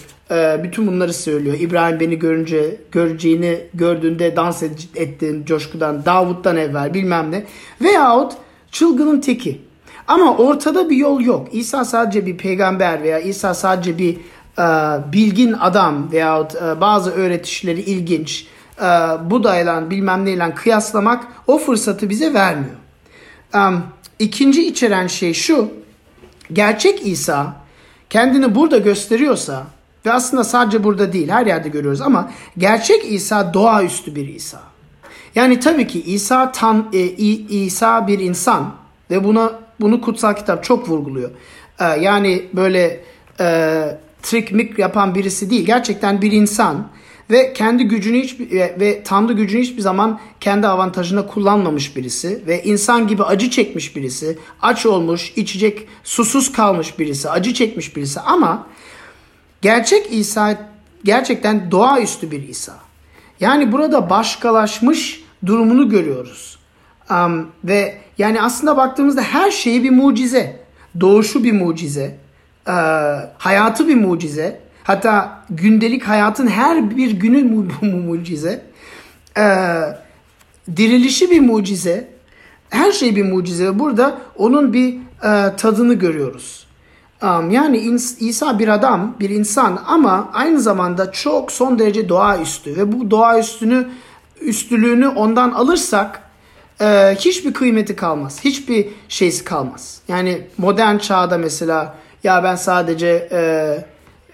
bütün 0.63 0.87
bunları 0.87 1.13
söylüyor. 1.13 1.55
İbrahim 1.59 1.99
beni 1.99 2.19
görünce 2.19 2.75
göreceğini 2.91 3.61
gördüğünde 3.73 4.35
dans 4.35 4.63
ettiğin 4.95 5.45
coşkudan 5.45 6.05
Davut'tan 6.05 6.57
evvel 6.57 6.93
bilmem 6.93 7.31
ne. 7.31 7.43
Veyahut 7.81 8.33
çılgının 8.71 9.21
teki. 9.21 9.61
Ama 10.07 10.37
ortada 10.37 10.89
bir 10.89 10.95
yol 10.95 11.21
yok. 11.21 11.47
İsa 11.51 11.85
sadece 11.85 12.25
bir 12.25 12.37
peygamber 12.37 13.03
veya 13.03 13.19
İsa 13.19 13.53
sadece 13.53 13.97
bir 13.97 14.17
e, 14.59 14.63
bilgin 15.13 15.53
adam 15.53 16.11
veyahut 16.11 16.55
e, 16.55 16.81
bazı 16.81 17.11
öğretişleri 17.11 17.81
ilginç 17.81 18.47
e, 18.77 18.83
Buda'yla 19.29 19.89
bilmem 19.89 20.25
neyle 20.25 20.55
kıyaslamak 20.55 21.23
o 21.47 21.57
fırsatı 21.57 22.09
bize 22.09 22.33
vermiyor. 22.33 22.75
E, 23.55 23.59
ikinci 24.19 24.67
içeren 24.67 25.07
şey 25.07 25.33
şu. 25.33 25.69
Gerçek 26.53 27.07
İsa 27.07 27.53
kendini 28.09 28.55
burada 28.55 28.77
gösteriyorsa 28.77 29.63
ve 30.05 30.13
aslında 30.13 30.43
sadece 30.43 30.83
burada 30.83 31.13
değil 31.13 31.29
her 31.29 31.45
yerde 31.45 31.69
görüyoruz 31.69 32.01
ama 32.01 32.31
gerçek 32.57 33.11
İsa 33.11 33.53
doğaüstü 33.53 34.15
bir 34.15 34.27
İsa. 34.27 34.61
Yani 35.35 35.59
tabii 35.59 35.87
ki 35.87 36.01
İsa 36.01 36.51
tan 36.51 36.87
e, 36.93 36.99
İsa 36.99 38.07
bir 38.07 38.19
insan 38.19 38.73
ve 39.11 39.23
buna 39.23 39.59
bunu 39.79 40.01
kutsal 40.01 40.33
kitap 40.33 40.63
çok 40.63 40.89
vurguluyor. 40.89 41.31
E, 41.79 41.85
yani 41.85 42.45
böyle 42.53 43.03
e, 43.39 43.83
trik 44.23 44.51
mik 44.51 44.79
yapan 44.79 45.15
birisi 45.15 45.49
değil. 45.49 45.65
Gerçekten 45.65 46.21
bir 46.21 46.31
insan 46.31 46.87
ve 47.31 47.53
kendi 47.53 47.83
gücünü 47.83 48.21
hiç 48.21 48.39
ve, 48.39 48.75
ve 48.79 49.03
tanrı 49.03 49.33
gücünü 49.33 49.61
hiçbir 49.61 49.81
zaman 49.81 50.19
kendi 50.39 50.67
avantajına 50.67 51.27
kullanmamış 51.27 51.95
birisi 51.95 52.43
ve 52.47 52.63
insan 52.63 53.07
gibi 53.07 53.23
acı 53.23 53.49
çekmiş 53.49 53.95
birisi, 53.95 54.37
aç 54.61 54.85
olmuş, 54.85 55.33
içecek 55.35 55.87
susuz 56.03 56.51
kalmış 56.51 56.99
birisi, 56.99 57.29
acı 57.29 57.53
çekmiş 57.53 57.95
birisi 57.95 58.19
ama 58.19 58.67
Gerçek 59.61 60.13
İsa 60.13 60.57
gerçekten 61.03 61.71
doğaüstü 61.71 62.31
bir 62.31 62.47
İsa. 62.47 62.73
Yani 63.39 63.71
burada 63.71 64.09
başkalaşmış 64.09 65.23
durumunu 65.45 65.89
görüyoruz. 65.89 66.59
Um, 67.09 67.47
ve 67.63 67.97
yani 68.17 68.41
aslında 68.41 68.77
baktığımızda 68.77 69.21
her 69.21 69.51
şeyi 69.51 69.83
bir 69.83 69.89
mucize. 69.89 70.61
doğuşu 70.99 71.43
bir 71.43 71.51
mucize, 71.51 72.17
e, 72.67 72.71
hayatı 73.37 73.87
bir 73.87 73.95
mucize, 73.95 74.59
hatta 74.83 75.43
gündelik 75.49 76.03
hayatın 76.03 76.47
her 76.47 76.97
bir 76.97 77.11
günü 77.11 77.43
mu, 77.43 77.67
mu, 77.81 77.97
mucize, 77.97 78.65
e, 79.37 79.43
dirilişi 80.75 81.31
bir 81.31 81.39
mucize, 81.39 82.07
her 82.69 82.91
şey 82.91 83.15
bir 83.15 83.31
mucize 83.31 83.79
burada 83.79 84.17
onun 84.35 84.73
bir 84.73 84.93
e, 85.23 85.55
tadını 85.55 85.93
görüyoruz. 85.93 86.67
Yani 87.23 87.77
İsa 88.19 88.59
bir 88.59 88.67
adam, 88.67 89.15
bir 89.19 89.29
insan 89.29 89.83
ama 89.87 90.29
aynı 90.33 90.61
zamanda 90.61 91.11
çok 91.11 91.51
son 91.51 91.79
derece 91.79 92.09
doğaüstü 92.09 92.77
ve 92.77 92.91
bu 92.91 93.11
doğaüstünü 93.11 93.87
üstülüğünü 94.41 95.07
ondan 95.07 95.51
alırsak 95.51 96.21
e, 96.81 97.15
hiçbir 97.19 97.53
kıymeti 97.53 97.95
kalmaz. 97.95 98.39
Hiçbir 98.43 98.87
şeysi 99.09 99.43
kalmaz. 99.43 100.01
Yani 100.07 100.41
modern 100.57 100.97
çağda 100.97 101.37
mesela 101.37 101.95
ya 102.23 102.43
ben 102.43 102.55
sadece 102.55 103.27
e, 103.31 103.39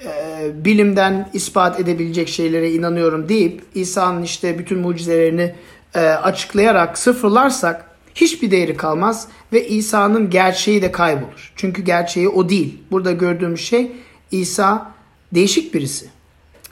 e, 0.03 0.65
bilimden 0.65 1.29
ispat 1.33 1.79
edebilecek 1.79 2.29
şeylere 2.29 2.71
inanıyorum 2.71 3.29
deyip 3.29 3.61
İsa'nın 3.75 4.23
işte 4.23 4.59
bütün 4.59 4.79
mucizelerini 4.79 5.55
e, 5.95 5.99
açıklayarak 5.99 6.97
sıfırlarsak 6.97 7.86
hiçbir 8.17 8.51
değeri 8.51 8.77
kalmaz 8.77 9.27
ve 9.53 9.67
İsa'nın 9.67 10.29
gerçeği 10.29 10.81
de 10.81 10.91
kaybolur. 10.91 11.53
Çünkü 11.55 11.81
gerçeği 11.81 12.29
o 12.29 12.49
değil. 12.49 12.77
Burada 12.91 13.11
gördüğümüz 13.11 13.61
şey 13.61 13.91
İsa 14.31 14.91
değişik 15.31 15.73
birisi. 15.73 16.09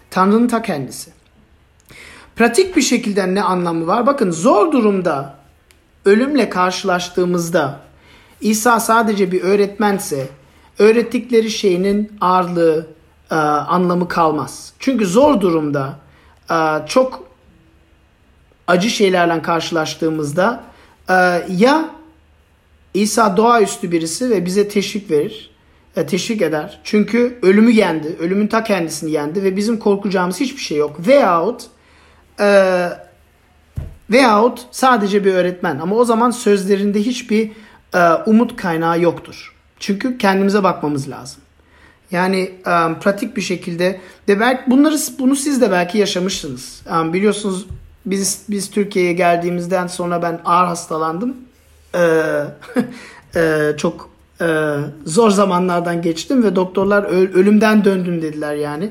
Tanrı'nın 0.09 0.47
ta 0.47 0.61
kendisi. 0.61 1.11
Pratik 2.35 2.75
bir 2.75 2.81
şekilde 2.81 3.35
ne 3.35 3.43
anlamı 3.43 3.87
var? 3.87 4.07
Bakın 4.07 4.31
zor 4.31 4.71
durumda 4.71 5.35
ölümle 6.05 6.49
karşılaştığımızda 6.49 7.79
İsa 8.41 8.79
sadece 8.79 9.31
bir 9.31 9.41
öğretmense 9.41 10.27
öğrettikleri 10.79 11.49
şeyinin 11.49 12.11
ağırlığı, 12.21 12.87
e, 13.31 13.35
anlamı 13.35 14.07
kalmaz. 14.07 14.73
Çünkü 14.79 15.05
zor 15.05 15.41
durumda 15.41 15.99
e, 16.51 16.57
çok 16.87 17.23
acı 18.67 18.89
şeylerle 18.89 19.41
karşılaştığımızda 19.41 20.63
e, 21.09 21.13
ya 21.50 21.89
İsa 22.93 23.38
doğaüstü 23.38 23.91
birisi 23.91 24.29
ve 24.29 24.45
bize 24.45 24.67
teşvik 24.67 25.12
verir, 25.12 25.51
e, 25.95 26.05
teşvik 26.05 26.41
eder. 26.41 26.79
Çünkü 26.83 27.39
ölümü 27.41 27.71
yendi, 27.71 28.15
ölümün 28.19 28.47
ta 28.47 28.63
kendisini 28.63 29.12
yendi 29.12 29.43
ve 29.43 29.55
bizim 29.55 29.79
korkacağımız 29.79 30.39
hiçbir 30.39 30.62
şey 30.62 30.77
yok. 30.77 31.07
Veyahut 31.07 31.63
e, 32.39 32.89
veyahut 34.12 34.65
sadece 34.71 35.25
bir 35.25 35.33
öğretmen 35.33 35.79
ama 35.79 35.95
o 35.95 36.05
zaman 36.05 36.31
sözlerinde 36.31 37.00
hiçbir 37.00 37.51
e, 37.93 38.00
umut 38.25 38.55
kaynağı 38.55 39.01
yoktur. 39.01 39.55
Çünkü 39.79 40.17
kendimize 40.17 40.63
bakmamız 40.63 41.09
lazım. 41.09 41.41
Yani 42.12 42.51
um, 42.67 43.00
pratik 43.00 43.38
bir 43.38 43.41
şekilde 43.41 44.00
de 44.27 44.39
belki 44.39 44.71
bunları 44.71 44.95
bunu 45.19 45.35
siz 45.35 45.62
de 45.62 45.71
belki 45.71 45.97
yaşamışsınız. 45.97 46.81
Um, 46.91 47.13
biliyorsunuz 47.13 47.65
biz 48.05 48.41
biz 48.50 48.71
Türkiye'ye 48.71 49.13
geldiğimizden 49.13 49.88
sonra 49.88 50.21
ben 50.21 50.41
ağır 50.45 50.67
hastalandım. 50.67 51.35
Ee, 51.95 52.43
e, 53.35 53.71
çok 53.77 54.09
e, 54.41 54.75
zor 55.05 55.29
zamanlardan 55.29 56.01
geçtim 56.01 56.43
ve 56.43 56.55
doktorlar 56.55 57.03
ölümden 57.33 57.85
döndüm 57.85 58.21
dediler 58.21 58.55
yani. 58.55 58.89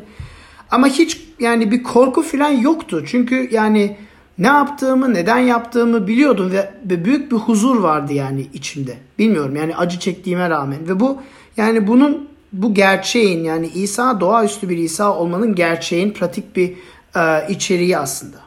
Ama 0.70 0.86
hiç 0.86 1.20
yani 1.40 1.70
bir 1.70 1.82
korku 1.82 2.22
falan 2.22 2.50
yoktu. 2.50 3.04
Çünkü 3.06 3.48
yani 3.52 3.96
ne 4.38 4.46
yaptığımı, 4.46 5.14
neden 5.14 5.38
yaptığımı 5.38 6.06
biliyordum 6.06 6.52
ve, 6.52 7.04
büyük 7.04 7.32
bir 7.32 7.36
huzur 7.36 7.76
vardı 7.76 8.12
yani 8.12 8.46
içimde. 8.52 8.96
Bilmiyorum 9.18 9.56
yani 9.56 9.76
acı 9.76 9.98
çektiğime 9.98 10.50
rağmen 10.50 10.88
ve 10.88 11.00
bu 11.00 11.22
yani 11.56 11.86
bunun 11.86 12.28
bu 12.52 12.74
gerçeğin 12.74 13.44
yani 13.44 13.66
İsa 13.66 14.20
doğaüstü 14.20 14.68
bir 14.68 14.78
İsa 14.78 15.14
olmanın 15.14 15.54
gerçeğin 15.54 16.10
pratik 16.10 16.56
bir 16.56 16.72
e, 17.16 17.48
içeriği 17.48 17.98
aslında. 17.98 18.43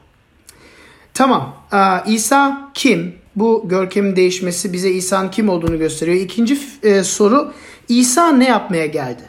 Tamam. 1.17 1.53
E, 1.73 2.11
İsa 2.11 2.71
kim? 2.73 3.15
Bu 3.35 3.63
görkemin 3.65 4.15
değişmesi 4.15 4.73
bize 4.73 4.89
İsa'nın 4.89 5.29
kim 5.29 5.49
olduğunu 5.49 5.79
gösteriyor. 5.79 6.17
İkinci 6.17 6.59
e, 6.83 7.03
soru 7.03 7.53
İsa 7.89 8.31
ne 8.31 8.47
yapmaya 8.47 8.85
geldi? 8.85 9.21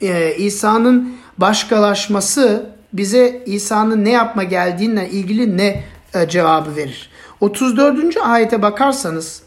E, 0.00 0.34
İsa'nın 0.36 1.16
başkalaşması 1.38 2.70
bize 2.92 3.42
İsa'nın 3.46 4.04
ne 4.04 4.10
yapma 4.10 4.42
geldiğine 4.42 5.08
ilgili 5.08 5.56
ne 5.56 5.84
e, 6.14 6.28
cevabı 6.28 6.76
verir? 6.76 7.10
34. 7.40 8.16
ayete 8.16 8.62
bakarsanız 8.62 9.42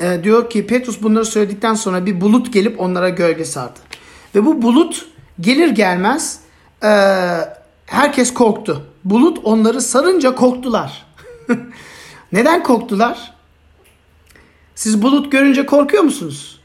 e, 0.00 0.24
diyor 0.24 0.50
ki 0.50 0.66
Petrus 0.66 1.02
bunları 1.02 1.24
söyledikten 1.24 1.74
sonra 1.74 2.06
bir 2.06 2.20
bulut 2.20 2.52
gelip 2.52 2.80
onlara 2.80 3.08
gölge 3.08 3.44
sardı. 3.44 3.78
Ve 4.34 4.44
bu 4.44 4.62
bulut 4.62 5.06
gelir 5.40 5.68
gelmez 5.68 6.40
e, 6.82 6.88
herkes 7.86 8.34
korktu. 8.34 8.93
Bulut 9.04 9.38
onları 9.44 9.80
sarınca 9.80 10.34
korktular. 10.34 11.06
Neden 12.32 12.62
korktular? 12.62 13.34
Siz 14.74 15.02
bulut 15.02 15.32
görünce 15.32 15.66
korkuyor 15.66 16.02
musunuz? 16.02 16.60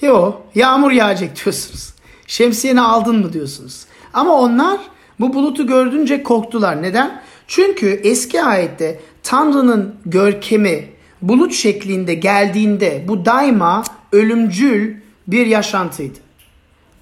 Yok. 0.00 0.42
Yağmur 0.54 0.90
yağacak 0.90 1.36
diyorsunuz. 1.44 1.94
Şemsiyeni 2.26 2.80
aldın 2.80 3.16
mı 3.16 3.32
diyorsunuz. 3.32 3.84
Ama 4.12 4.34
onlar 4.34 4.80
bu 5.20 5.34
bulutu 5.34 5.66
gördünce 5.66 6.22
korktular. 6.22 6.82
Neden? 6.82 7.22
Çünkü 7.46 8.00
eski 8.04 8.42
ayette 8.42 9.00
Tanrı'nın 9.22 9.94
görkemi 10.06 10.88
bulut 11.22 11.52
şeklinde 11.52 12.14
geldiğinde 12.14 13.04
bu 13.08 13.24
daima 13.24 13.84
ölümcül 14.12 14.96
bir 15.26 15.46
yaşantıydı. 15.46 16.18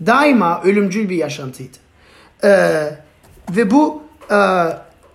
Daima 0.07 0.63
ölümcül 0.63 1.09
bir 1.09 1.17
yaşantıydı. 1.17 1.77
Ee, 2.45 2.49
ve 3.51 3.71
bu 3.71 4.03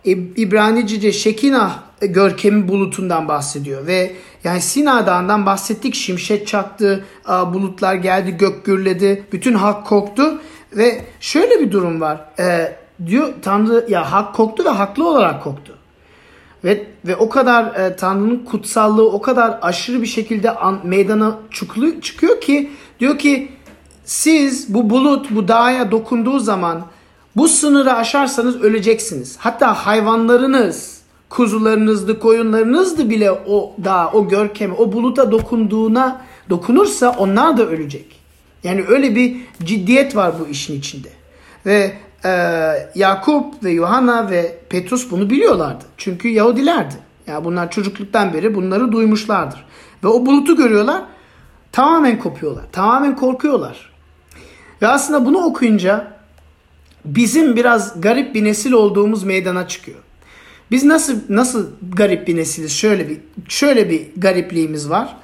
İbranice'de 0.06 1.12
Şekinah 1.12 1.80
görkemi 2.02 2.67
bulutundan 2.67 3.28
bahsediyor 3.28 3.88
ve 3.88 4.12
yani 4.43 4.62
Sina 4.62 5.08
Dağı'ndan 5.08 5.45
bahsettik. 5.45 5.95
Şimşek 5.95 6.47
çaktı, 6.47 7.06
bulutlar 7.28 7.95
geldi, 7.95 8.38
gök 8.38 8.65
gürledi, 8.65 9.26
bütün 9.32 9.54
halk 9.54 9.86
korktu 9.86 10.41
ve 10.78 11.02
şöyle 11.19 11.60
bir 11.60 11.71
durum 11.71 12.02
var. 12.02 12.26
E, 12.39 12.76
diyor 13.06 13.34
Tanrı 13.41 13.86
ya 13.89 14.12
hak 14.12 14.36
korktu 14.36 14.65
ve 14.65 14.69
haklı 14.69 15.10
olarak 15.10 15.43
korktu. 15.43 15.78
Ve 16.63 16.88
ve 17.06 17.15
o 17.15 17.30
kadar 17.30 17.76
e, 17.76 17.95
Tanrı'nın 17.95 18.45
kutsallığı 18.45 19.12
o 19.12 19.21
kadar 19.21 19.60
aşırı 19.62 20.02
bir 20.02 20.08
şekilde 20.08 20.56
an, 20.56 20.80
meydana 20.84 21.39
çıkıyor, 21.52 22.02
çıkıyor 22.02 22.41
ki 22.41 22.71
diyor 22.99 23.17
ki 23.17 23.52
siz 24.06 24.73
bu 24.73 24.89
bulut 24.89 25.36
bu 25.36 25.47
dağa 25.47 25.91
dokunduğu 25.91 26.39
zaman 26.39 26.86
bu 27.36 27.48
sınırı 27.48 27.93
aşarsanız 27.93 28.62
öleceksiniz. 28.62 29.38
Hatta 29.39 29.74
hayvanlarınız, 29.74 31.02
kuzularınızdı, 31.30 32.19
koyunlarınızdı 32.19 33.10
bile 33.10 33.32
o 33.32 33.76
dağ, 33.84 34.12
o 34.13 34.28
görkemi, 34.28 34.74
o 34.74 34.91
buluta 34.91 35.32
dokunduğuna 35.32 36.22
dokunursa 36.50 37.15
onlar 37.17 37.58
da 37.58 37.65
ölecek. 37.65 38.19
Yani 38.63 38.84
öyle 38.88 39.15
bir 39.15 39.36
ciddiyet 39.63 40.15
var 40.15 40.34
bu 40.39 40.48
işin 40.48 40.80
içinde. 40.80 41.10
Ve 41.65 41.93
e, 42.26 42.30
Yakup 42.96 43.63
ve 43.63 43.72
Yohana 43.72 44.30
ve 44.30 44.58
Petrus 44.69 45.12
bunu 45.12 45.30
biliyorlardı. 45.30 45.84
Çünkü 45.98 46.28
Yahudilerdi. 46.28 46.96
Yani 47.28 47.46
bunlar 47.46 47.72
çocukluktan 47.72 48.34
beri 48.34 48.56
bunları 48.56 48.91
duymuşlardır. 48.91 49.65
Ve 50.04 50.08
o 50.08 50.26
bulutu 50.26 50.56
görüyorlar. 50.56 51.04
Tamamen 51.72 52.19
kopuyorlar. 52.19 52.63
Tamamen 52.72 53.15
korkuyorlar. 53.15 53.93
Ve 54.82 54.88
aslında 54.88 55.26
bunu 55.26 55.38
okuyunca 55.38 56.12
bizim 57.06 57.56
biraz 57.56 58.02
garip 58.02 58.36
bir 58.36 58.44
nesil 58.44 58.72
olduğumuz 58.72 59.24
meydana 59.24 59.68
çıkıyor. 59.68 60.00
Biz 60.72 60.84
nasıl 60.84 61.16
nasıl 61.30 61.70
garip 61.94 62.28
bir 62.28 62.36
nesiliz? 62.36 62.72
Şöyle 62.72 63.10
bir 63.10 63.18
şöyle 63.48 63.89
bir 63.89 64.08
garipliğimiz 64.18 64.89
var. 64.89 65.18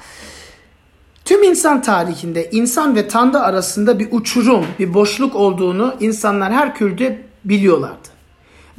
Tüm 1.26 1.44
insan 1.44 1.82
tarihinde 1.82 2.50
insan 2.52 2.96
ve 2.96 3.08
Tanrı 3.08 3.39
arasında 3.39 4.00
bir 4.00 4.08
uçurum, 4.12 4.65
bir 4.80 4.94
boşluk 4.94 5.36
olduğunu 5.36 5.96
insanlar 6.00 6.54
her 6.54 6.76
külde 6.76 7.22
biliyorlardı. 7.46 8.10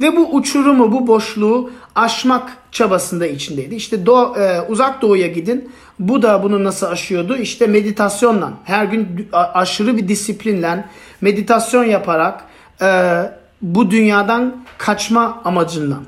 Ve 0.01 0.15
bu 0.15 0.35
uçurumu, 0.35 0.91
bu 0.91 1.07
boşluğu 1.07 1.71
aşmak 1.95 2.57
çabasında 2.71 3.27
içindeydi. 3.27 3.75
İşte 3.75 4.05
doğu, 4.05 4.37
e, 4.37 4.61
uzak 4.61 5.01
doğuya 5.01 5.27
gidin. 5.27 5.71
Bu 5.99 6.21
da 6.21 6.43
bunu 6.43 6.63
nasıl 6.63 6.87
aşıyordu? 6.87 7.37
İşte 7.37 7.67
meditasyonla, 7.67 8.53
her 8.63 8.85
gün 8.85 9.29
aşırı 9.33 9.97
bir 9.97 10.07
disiplinle, 10.07 10.85
meditasyon 11.21 11.83
yaparak 11.83 12.43
e, 12.81 13.21
bu 13.61 13.91
dünyadan 13.91 14.55
kaçma 14.77 15.41
amacından 15.45 16.03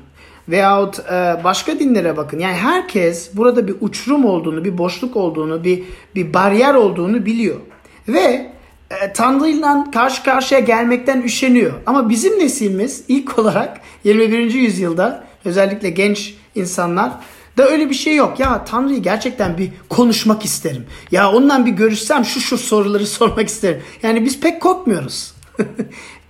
veyahut 0.48 0.98
e, 0.98 1.36
başka 1.44 1.78
dinlere 1.78 2.16
bakın. 2.16 2.38
Yani 2.38 2.56
herkes 2.56 3.36
burada 3.36 3.68
bir 3.68 3.74
uçurum 3.80 4.24
olduğunu, 4.24 4.64
bir 4.64 4.78
boşluk 4.78 5.16
olduğunu, 5.16 5.64
bir 5.64 5.82
bir 6.14 6.34
bariyer 6.34 6.74
olduğunu 6.74 7.26
biliyor. 7.26 7.60
Ve 8.08 8.52
e, 8.90 9.12
Tanrı'yla 9.12 9.86
karşı 9.92 10.22
karşıya 10.22 10.60
gelmekten 10.60 11.22
üşeniyor. 11.22 11.72
Ama 11.86 12.08
bizim 12.08 12.38
neslimiz 12.38 13.04
ilk 13.08 13.38
olarak 13.38 13.80
21. 14.04 14.54
yüzyılda 14.54 15.24
özellikle 15.44 15.90
genç 15.90 16.34
insanlar 16.54 17.12
da 17.56 17.68
öyle 17.68 17.90
bir 17.90 17.94
şey 17.94 18.16
yok. 18.16 18.40
Ya 18.40 18.64
Tanrı'yı 18.64 19.02
gerçekten 19.02 19.58
bir 19.58 19.70
konuşmak 19.88 20.44
isterim. 20.44 20.86
Ya 21.10 21.32
ondan 21.32 21.66
bir 21.66 21.70
görüşsem 21.70 22.24
şu 22.24 22.40
şu 22.40 22.58
soruları 22.58 23.06
sormak 23.06 23.48
isterim. 23.48 23.82
Yani 24.02 24.24
biz 24.24 24.40
pek 24.40 24.62
korkmuyoruz. 24.62 25.34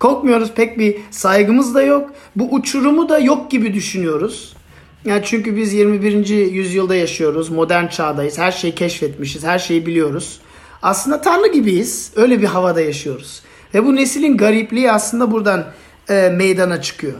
korkmuyoruz 0.05 0.53
pek 0.55 0.79
bir 0.79 0.97
saygımız 1.11 1.75
da 1.75 1.83
yok. 1.83 2.11
Bu 2.37 2.49
uçurumu 2.55 3.09
da 3.09 3.19
yok 3.19 3.51
gibi 3.51 3.75
düşünüyoruz. 3.75 4.57
Yani 5.05 5.23
çünkü 5.25 5.57
biz 5.57 5.73
21. 5.73 6.29
yüzyılda 6.29 6.95
yaşıyoruz. 6.95 7.51
Modern 7.51 7.87
çağdayız. 7.87 8.39
Her 8.39 8.53
şeyi 8.53 8.75
keşfetmişiz. 8.75 9.45
Her 9.45 9.59
şeyi 9.59 9.87
biliyoruz. 9.87 10.41
Aslında 10.83 11.21
Tanrı 11.21 11.53
gibiyiz. 11.53 12.13
Öyle 12.17 12.41
bir 12.41 12.47
havada 12.47 12.81
yaşıyoruz. 12.81 13.43
Ve 13.75 13.85
bu 13.85 13.97
neslin 13.97 14.37
garipliği 14.37 14.93
aslında 14.93 15.31
buradan 15.31 15.65
e, 16.09 16.33
meydana 16.37 16.83
çıkıyor. 16.83 17.19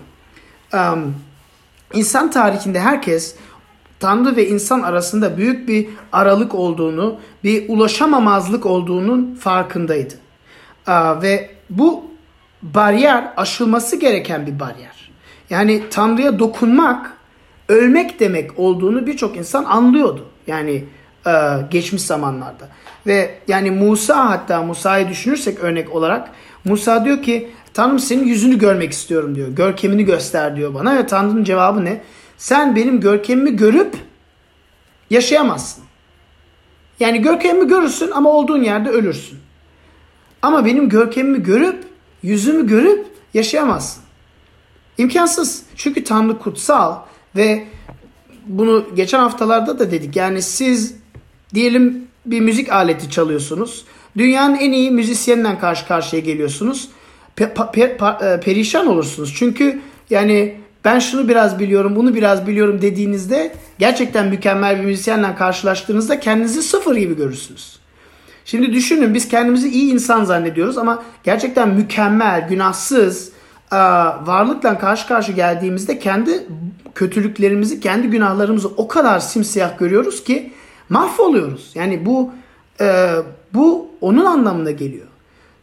Um, 0.75 1.15
insan 1.95 2.31
tarihinde 2.31 2.81
herkes 2.81 3.35
Tanrı 4.01 4.37
ve 4.37 4.49
insan 4.49 4.83
arasında 4.83 5.37
büyük 5.37 5.69
bir 5.69 5.87
aralık 6.13 6.55
olduğunu, 6.55 7.17
bir 7.45 7.69
ulaşamamazlık 7.69 8.67
olduğunun 8.67 9.35
farkındaydı. 9.35 10.15
Uh, 10.89 11.23
ve 11.23 11.51
bu 11.71 12.14
bariyer 12.65 13.33
aşılması 13.37 13.97
gereken 13.97 14.47
bir 14.47 14.61
bariyer. 14.61 15.11
Yani 15.51 15.83
Tanrı'ya 15.91 16.39
dokunmak 16.39 17.13
ölmek 17.69 18.21
demek 18.21 18.59
olduğunu 18.59 19.07
birçok 19.07 19.37
insan 19.37 19.65
anlıyordu. 19.65 20.27
Yani 20.47 20.85
e, 21.27 21.33
geçmiş 21.71 22.03
zamanlarda. 22.03 22.69
Ve 23.07 23.35
yani 23.49 23.71
Musa 23.71 24.31
hatta 24.31 24.63
Musa'yı 24.63 25.09
düşünürsek 25.09 25.61
örnek 25.61 25.95
olarak 25.95 26.31
Musa 26.65 27.05
diyor 27.05 27.23
ki 27.23 27.51
Tanrım 27.75 27.99
senin 27.99 28.25
yüzünü 28.27 28.59
görmek 28.59 28.93
istiyorum 28.93 29.35
diyor. 29.35 29.49
Görkemini 29.49 30.05
göster 30.05 30.57
diyor 30.57 30.75
bana 30.75 30.97
ve 30.97 31.07
Tanrı'nın 31.07 31.45
cevabı 31.45 31.85
ne? 31.85 32.01
Sen 32.37 32.77
benim 32.77 33.01
görkemimi 33.01 33.57
görüp 33.57 33.97
yaşayamazsın. 35.11 35.85
Yani 37.01 37.23
görkemimi 37.23 37.69
görürsün 37.69 38.11
ama 38.11 38.31
olduğun 38.31 38.63
yerde 38.63 38.91
ölürsün. 38.91 39.39
Ama 40.43 40.65
benim 40.65 40.89
görkemimi 40.89 41.43
görüp, 41.43 41.85
yüzümü 42.25 42.67
görüp 42.67 43.07
yaşayamazsın. 43.35 44.03
İmkansız. 44.99 45.63
Çünkü 45.77 46.05
Tanrı 46.05 46.39
kutsal 46.39 46.97
ve 47.37 47.65
bunu 48.47 48.87
geçen 48.97 49.19
haftalarda 49.19 49.79
da 49.79 49.91
dedik. 49.91 50.17
Yani 50.17 50.43
siz 50.43 50.95
diyelim 51.55 52.09
bir 52.27 52.41
müzik 52.41 52.73
aleti 52.73 53.11
çalıyorsunuz. 53.11 53.85
Dünyanın 54.17 54.55
en 54.55 54.73
iyi 54.73 54.91
müzisyeninden 54.91 55.59
karşı 55.59 55.87
karşıya 55.87 56.23
geliyorsunuz. 56.23 56.89
Pe, 57.37 57.55
pe, 57.55 57.97
pe, 57.97 58.41
perişan 58.45 58.87
olursunuz. 58.87 59.35
Çünkü 59.37 59.81
yani 60.11 60.57
ben 60.85 60.99
şunu 60.99 61.29
biraz 61.29 61.59
biliyorum, 61.59 61.97
bunu 61.97 62.15
biraz 62.15 62.47
biliyorum 62.47 62.83
dediğinizde 62.83 63.55
gerçekten 63.79 64.29
mükemmel 64.29 64.79
bir 64.81 64.85
müzisyenle 64.85 65.35
karşılaştığınızda 65.35 66.21
kendinizi 66.21 66.63
sıfır 66.63 66.97
gibi 66.97 67.17
görürsünüz. 67.17 67.84
Şimdi 68.45 68.73
düşünün 68.73 69.15
biz 69.15 69.29
kendimizi 69.29 69.69
iyi 69.69 69.93
insan 69.93 70.25
zannediyoruz 70.25 70.79
ama 70.79 71.03
gerçekten 71.25 71.69
mükemmel, 71.69 72.49
günahsız, 72.49 73.33
varlıkla 74.27 74.79
karşı 74.79 75.09
karşı 75.09 75.33
geldiğimizde 75.33 75.99
kendi 75.99 76.47
kötülüklerimizi, 76.95 77.81
kendi 77.81 78.09
günahlarımızı 78.09 78.69
o 78.69 78.89
kadar 78.89 79.19
simsiyah 79.19 79.79
görüyoruz 79.79 80.25
ki 80.25 80.53
mahvoluyoruz. 80.89 81.71
Yani 81.75 82.07
bu 82.07 82.31
e, 82.81 83.11
bu 83.55 83.89
onun 84.01 84.25
anlamına 84.25 84.71
geliyor. 84.71 85.07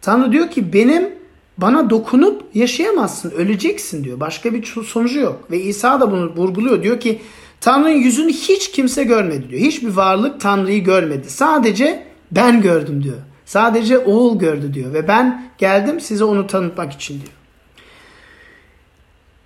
Tanrı 0.01 0.31
diyor 0.31 0.49
ki 0.49 0.73
benim 0.73 1.09
bana 1.57 1.89
dokunup 1.89 2.43
yaşayamazsın, 2.53 3.31
öleceksin 3.31 4.03
diyor. 4.03 4.19
Başka 4.19 4.53
bir 4.53 4.63
sonucu 4.85 5.19
yok. 5.19 5.51
Ve 5.51 5.59
İsa 5.59 6.01
da 6.01 6.11
bunu 6.11 6.35
vurguluyor. 6.35 6.83
Diyor 6.83 6.99
ki 6.99 7.21
Tanrı'nın 7.61 7.89
yüzünü 7.89 8.33
hiç 8.33 8.71
kimse 8.71 9.03
görmedi 9.03 9.49
diyor. 9.49 9.61
Hiçbir 9.61 9.89
varlık 9.89 10.41
Tanrı'yı 10.41 10.83
görmedi. 10.83 11.29
Sadece 11.29 12.10
ben 12.31 12.61
gördüm 12.61 13.03
diyor. 13.03 13.17
Sadece 13.45 13.99
oğul 13.99 14.39
gördü 14.39 14.73
diyor. 14.73 14.93
Ve 14.93 15.07
ben 15.07 15.49
geldim 15.57 15.99
size 15.99 16.23
onu 16.23 16.47
tanıtmak 16.47 16.93
için 16.93 17.13
diyor. 17.13 17.33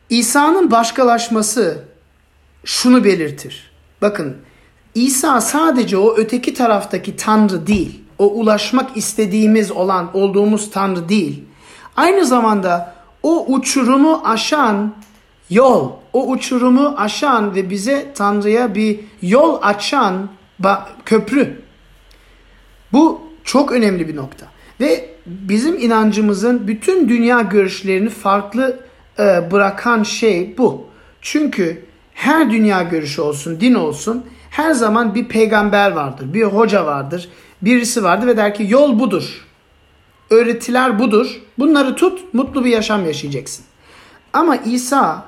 İsa'nın 0.10 0.72
başkalaşması 0.72 1.84
şunu 2.66 3.04
belirtir. 3.04 3.72
Bakın 4.02 4.38
İsa 4.96 5.42
sadece 5.42 5.98
o 5.98 6.16
öteki 6.18 6.54
taraftaki 6.54 7.16
Tanrı 7.16 7.68
değil. 7.68 8.02
O 8.20 8.32
ulaşmak 8.32 8.98
istediğimiz 8.98 9.72
olan 9.72 10.18
olduğumuz 10.18 10.72
Tanrı 10.72 11.10
değil. 11.10 11.44
Aynı 11.96 12.26
zamanda 12.26 12.96
o 13.24 13.46
uçurumu 13.48 14.22
aşan 14.26 14.94
yol, 15.50 15.92
o 16.14 16.28
uçurumu 16.28 16.96
aşan 16.98 17.56
ve 17.56 17.70
bize 17.70 18.12
Tanrı'ya 18.16 18.76
bir 18.76 19.00
yol 19.22 19.60
açan 19.62 20.30
köprü. 21.06 21.65
Bu 22.94 23.22
çok 23.44 23.72
önemli 23.72 24.08
bir 24.08 24.16
nokta. 24.16 24.46
Ve 24.80 25.10
bizim 25.26 25.78
inancımızın 25.78 26.68
bütün 26.68 27.10
dünya 27.10 27.42
görüşlerini 27.42 28.10
farklı 28.10 28.80
e, 29.20 29.52
bırakan 29.52 30.04
şey 30.04 30.58
bu. 30.58 30.88
Çünkü 31.22 31.86
her 32.14 32.52
dünya 32.52 32.84
görüşü 32.84 33.22
olsun, 33.22 33.60
din 33.60 33.74
olsun 33.74 34.26
her 34.50 34.72
zaman 34.72 35.16
bir 35.16 35.28
peygamber 35.28 35.92
vardır, 35.92 36.34
bir 36.34 36.44
hoca 36.44 36.86
vardır, 36.86 37.30
birisi 37.62 38.04
vardır 38.04 38.28
ve 38.28 38.38
der 38.38 38.56
ki 38.56 38.66
yol 38.70 39.00
budur. 39.00 39.46
Öğretiler 40.30 41.00
budur. 41.00 41.42
Bunları 41.60 41.96
tut, 41.96 42.34
mutlu 42.34 42.66
bir 42.66 42.70
yaşam 42.70 43.06
yaşayacaksın. 43.06 43.66
Ama 44.34 44.56
İsa 44.56 45.26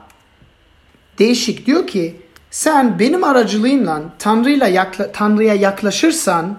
değişik 1.20 1.66
diyor 1.66 1.88
ki 1.88 2.16
sen 2.52 3.00
benim 3.00 3.24
aracılığımla 3.24 4.02
Tanrı'yla 4.20 4.68
yakla, 4.68 5.12
Tanrı'ya 5.12 5.54
yaklaşırsan 5.54 6.58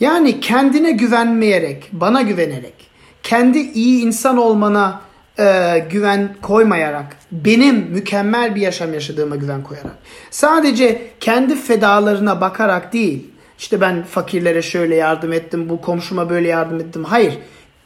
yani 0.00 0.40
kendine 0.40 0.90
güvenmeyerek, 0.90 1.88
bana 1.92 2.22
güvenerek, 2.22 2.74
kendi 3.22 3.58
iyi 3.58 4.02
insan 4.02 4.36
olmana 4.36 5.00
e, 5.38 5.78
güven 5.90 6.36
koymayarak, 6.42 7.16
benim 7.32 7.76
mükemmel 7.76 8.54
bir 8.54 8.60
yaşam 8.60 8.94
yaşadığıma 8.94 9.36
güven 9.36 9.62
koyarak, 9.62 9.96
sadece 10.30 11.02
kendi 11.20 11.56
fedalarına 11.56 12.40
bakarak 12.40 12.92
değil, 12.92 13.30
işte 13.58 13.80
ben 13.80 14.02
fakirlere 14.02 14.62
şöyle 14.62 14.94
yardım 14.94 15.32
ettim, 15.32 15.68
bu 15.68 15.80
komşuma 15.80 16.30
böyle 16.30 16.48
yardım 16.48 16.80
ettim. 16.80 17.04
Hayır, 17.04 17.38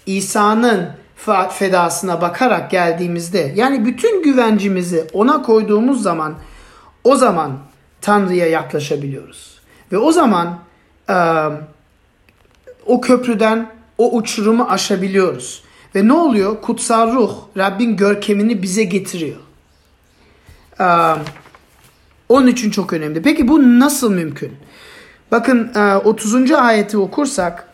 İsa'nın 0.06 0.88
fedasına 1.50 2.20
bakarak 2.20 2.70
geldiğimizde, 2.70 3.52
yani 3.56 3.86
bütün 3.86 4.22
güvencimizi 4.22 5.04
ona 5.12 5.42
koyduğumuz 5.42 6.02
zaman, 6.02 6.34
o 7.04 7.16
zaman 7.16 7.58
Tanrı'ya 8.00 8.46
yaklaşabiliyoruz. 8.46 9.60
Ve 9.92 9.98
o 9.98 10.12
zaman 10.12 10.58
e, 11.10 11.16
o 12.90 13.00
köprüden, 13.00 13.66
o 13.98 14.16
uçurumu 14.16 14.64
aşabiliyoruz. 14.64 15.62
Ve 15.94 16.08
ne 16.08 16.12
oluyor? 16.12 16.60
Kutsal 16.60 17.12
ruh 17.12 17.34
Rabbin 17.56 17.96
görkemini 17.96 18.62
bize 18.62 18.84
getiriyor. 18.84 19.36
Ee, 20.80 20.84
onun 22.28 22.46
için 22.46 22.70
çok 22.70 22.92
önemli. 22.92 23.22
Peki 23.22 23.48
bu 23.48 23.80
nasıl 23.80 24.12
mümkün? 24.12 24.52
Bakın 25.30 25.72
30. 26.04 26.50
E, 26.50 26.56
ayeti 26.56 26.98
okursak 26.98 27.68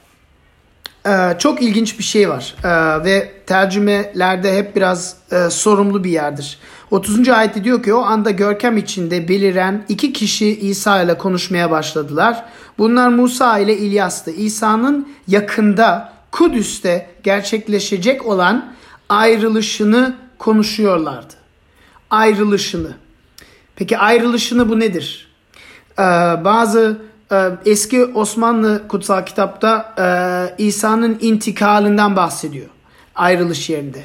e, 1.06 1.38
çok 1.38 1.62
ilginç 1.62 1.98
bir 1.98 2.04
şey 2.04 2.28
var. 2.28 2.54
E, 2.64 3.04
ve 3.04 3.32
tercümelerde 3.46 4.56
hep 4.56 4.76
biraz 4.76 5.16
sorumlu 5.50 6.04
bir 6.04 6.10
yerdir. 6.10 6.58
30. 6.90 7.28
ayette 7.28 7.64
diyor 7.64 7.82
ki 7.82 7.94
o 7.94 8.02
anda 8.02 8.30
görkem 8.30 8.76
içinde 8.76 9.28
beliren 9.28 9.84
iki 9.88 10.12
kişi 10.12 10.60
İsa 10.60 11.02
ile 11.02 11.18
konuşmaya 11.18 11.70
başladılar. 11.70 12.44
Bunlar 12.78 13.08
Musa 13.08 13.58
ile 13.58 13.76
İlyas'tı. 13.76 14.30
İsa'nın 14.30 15.08
yakında 15.28 16.12
Kudüs'te 16.32 17.10
gerçekleşecek 17.22 18.26
olan 18.26 18.72
ayrılışını 19.08 20.16
konuşuyorlardı. 20.38 21.34
Ayrılışını. 22.10 22.90
Peki 23.76 23.98
ayrılışını 23.98 24.68
bu 24.68 24.80
nedir? 24.80 25.28
Ee, 25.98 26.02
bazı 26.44 26.80
e, 26.90 27.15
eski 27.64 28.04
Osmanlı 28.04 28.88
kutsal 28.88 29.26
kitapta 29.26 29.94
e, 29.98 30.64
İsa'nın 30.64 31.18
intikalinden 31.20 32.16
bahsediyor. 32.16 32.66
Ayrılış 33.14 33.70
yerinde. 33.70 34.04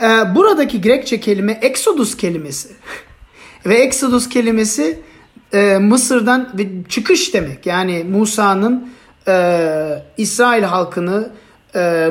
E, 0.00 0.34
buradaki 0.34 0.80
Grekçe 0.80 1.20
kelime 1.20 1.58
Exodus 1.62 2.16
kelimesi. 2.16 2.68
Ve 3.66 3.74
Exodus 3.74 4.28
kelimesi 4.28 5.00
e, 5.52 5.78
Mısır'dan 5.78 6.48
çıkış 6.88 7.34
demek. 7.34 7.66
Yani 7.66 8.04
Musa'nın 8.04 8.94
İsrail 10.16 10.62
halkını 10.62 11.30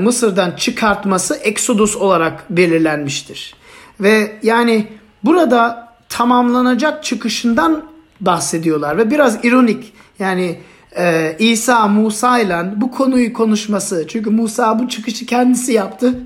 Mısır'dan 0.01 0.51
çıkartması 0.51 1.35
Exodus 1.35 1.95
olarak 1.95 2.49
belirlenmiştir. 2.49 3.55
Ve 3.99 4.39
yani 4.43 4.87
burada 5.23 5.93
tamamlanacak 6.09 7.03
çıkışından 7.03 7.83
bahsediyorlar 8.21 8.97
ve 8.97 9.11
biraz 9.11 9.45
ironik 9.45 9.93
yani 10.23 10.59
e, 10.97 11.35
İsa 11.39 11.87
Musa 11.87 12.39
ile 12.39 12.73
bu 12.75 12.91
konuyu 12.91 13.33
konuşması 13.33 14.05
çünkü 14.07 14.29
Musa 14.29 14.79
bu 14.79 14.89
çıkışı 14.89 15.25
kendisi 15.25 15.73
yaptı. 15.73 16.19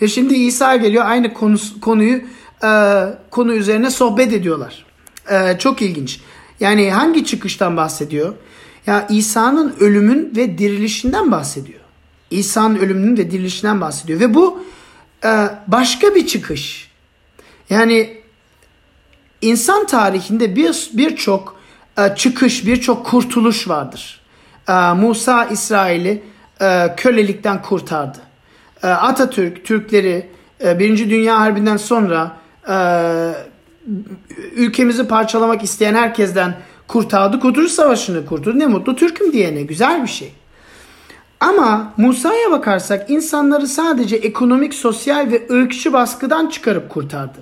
E 0.00 0.08
şimdi 0.08 0.34
İsa 0.34 0.76
geliyor 0.76 1.04
aynı 1.06 1.34
konu, 1.34 1.56
konuyu 1.80 2.20
e, 2.64 2.70
konu 3.30 3.54
üzerine 3.54 3.90
sohbet 3.90 4.32
ediyorlar. 4.32 4.86
E, 5.30 5.58
çok 5.58 5.82
ilginç. 5.82 6.20
Yani 6.60 6.90
hangi 6.90 7.24
çıkıştan 7.24 7.76
bahsediyor? 7.76 8.34
Ya 8.86 9.06
İsa'nın 9.10 9.74
ölümün 9.80 10.32
ve 10.36 10.58
dirilişinden 10.58 11.30
bahsediyor. 11.32 11.80
İsa'nın 12.30 12.76
ölümünün 12.76 13.16
ve 13.16 13.30
dirilişinden 13.30 13.80
bahsediyor. 13.80 14.20
Ve 14.20 14.34
bu 14.34 14.62
e, 15.24 15.48
başka 15.66 16.14
bir 16.14 16.26
çıkış. 16.26 16.90
Yani 17.70 18.20
insan 19.42 19.86
tarihinde 19.86 20.56
bir 20.56 20.90
birçok 20.92 21.59
çıkış, 22.16 22.66
birçok 22.66 23.06
kurtuluş 23.06 23.68
vardır. 23.68 24.20
E, 24.68 24.72
Musa 24.72 25.44
İsrail'i 25.44 26.22
e, 26.60 26.94
kölelikten 26.96 27.62
kurtardı. 27.62 28.18
E, 28.82 28.86
Atatürk 28.86 29.64
Türkleri 29.64 30.30
e, 30.64 30.78
Birinci 30.78 31.10
Dünya 31.10 31.40
Harbi'nden 31.40 31.76
sonra 31.76 32.36
e, 32.68 32.76
ülkemizi 34.54 35.08
parçalamak 35.08 35.62
isteyen 35.62 35.94
herkesten 35.94 36.54
kurtardı. 36.88 37.40
Kurtuluş 37.40 37.72
Savaşı'nı 37.72 38.26
kurtuldu. 38.26 38.58
Ne 38.58 38.66
mutlu 38.66 38.96
Türk'üm 38.96 39.32
diyene. 39.32 39.62
Güzel 39.62 40.02
bir 40.02 40.08
şey. 40.08 40.32
Ama 41.40 41.92
Musa'ya 41.96 42.50
bakarsak 42.50 43.10
insanları 43.10 43.66
sadece 43.66 44.16
ekonomik, 44.16 44.74
sosyal 44.74 45.30
ve 45.30 45.46
ırkçı 45.50 45.92
baskıdan 45.92 46.46
çıkarıp 46.46 46.90
kurtardı. 46.90 47.38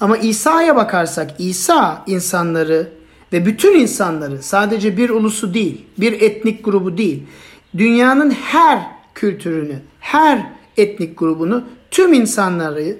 Ama 0.00 0.16
İsa'ya 0.16 0.76
bakarsak 0.76 1.30
İsa 1.38 2.02
insanları 2.06 2.88
ve 3.32 3.46
bütün 3.46 3.80
insanları 3.80 4.42
sadece 4.42 4.96
bir 4.96 5.10
ulusu 5.10 5.54
değil, 5.54 5.84
bir 5.98 6.12
etnik 6.12 6.64
grubu 6.64 6.98
değil, 6.98 7.22
dünyanın 7.76 8.30
her 8.30 8.86
kültürünü, 9.14 9.78
her 10.00 10.46
etnik 10.76 11.18
grubunu, 11.18 11.64
tüm 11.90 12.12
insanları 12.12 12.96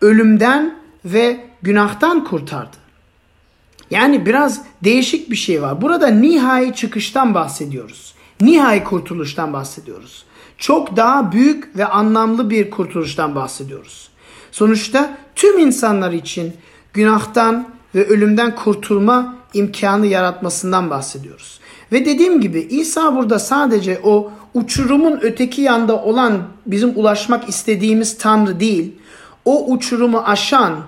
ölümden 0.00 0.74
ve 1.04 1.40
günahtan 1.62 2.24
kurtardı. 2.24 2.76
Yani 3.90 4.26
biraz 4.26 4.62
değişik 4.84 5.30
bir 5.30 5.36
şey 5.36 5.62
var. 5.62 5.82
Burada 5.82 6.06
nihai 6.06 6.74
çıkıştan 6.74 7.34
bahsediyoruz. 7.34 8.14
Nihai 8.40 8.84
kurtuluştan 8.84 9.52
bahsediyoruz. 9.52 10.24
Çok 10.58 10.96
daha 10.96 11.32
büyük 11.32 11.76
ve 11.76 11.86
anlamlı 11.86 12.50
bir 12.50 12.70
kurtuluştan 12.70 13.34
bahsediyoruz. 13.34 14.08
Sonuçta 14.52 15.16
tüm 15.36 15.58
insanlar 15.58 16.12
için 16.12 16.52
günahtan 16.92 17.68
ve 17.94 18.06
ölümden 18.06 18.54
kurtulma 18.54 19.36
imkanı 19.54 20.06
yaratmasından 20.06 20.90
bahsediyoruz. 20.90 21.60
Ve 21.92 22.04
dediğim 22.04 22.40
gibi 22.40 22.60
İsa 22.60 23.16
burada 23.16 23.38
sadece 23.38 24.00
o 24.04 24.32
uçurumun 24.54 25.18
öteki 25.22 25.62
yanda 25.62 26.02
olan 26.02 26.42
bizim 26.66 26.98
ulaşmak 26.98 27.48
istediğimiz 27.48 28.18
Tanrı 28.18 28.60
değil, 28.60 28.92
o 29.44 29.66
uçurumu 29.72 30.22
aşan 30.26 30.80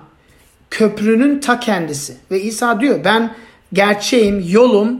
köprünün 0.69 1.39
ta 1.39 1.59
kendisi. 1.59 2.17
Ve 2.31 2.41
İsa 2.41 2.79
diyor 2.79 2.99
ben 3.05 3.35
gerçeğim, 3.73 4.43
yolum, 4.47 4.99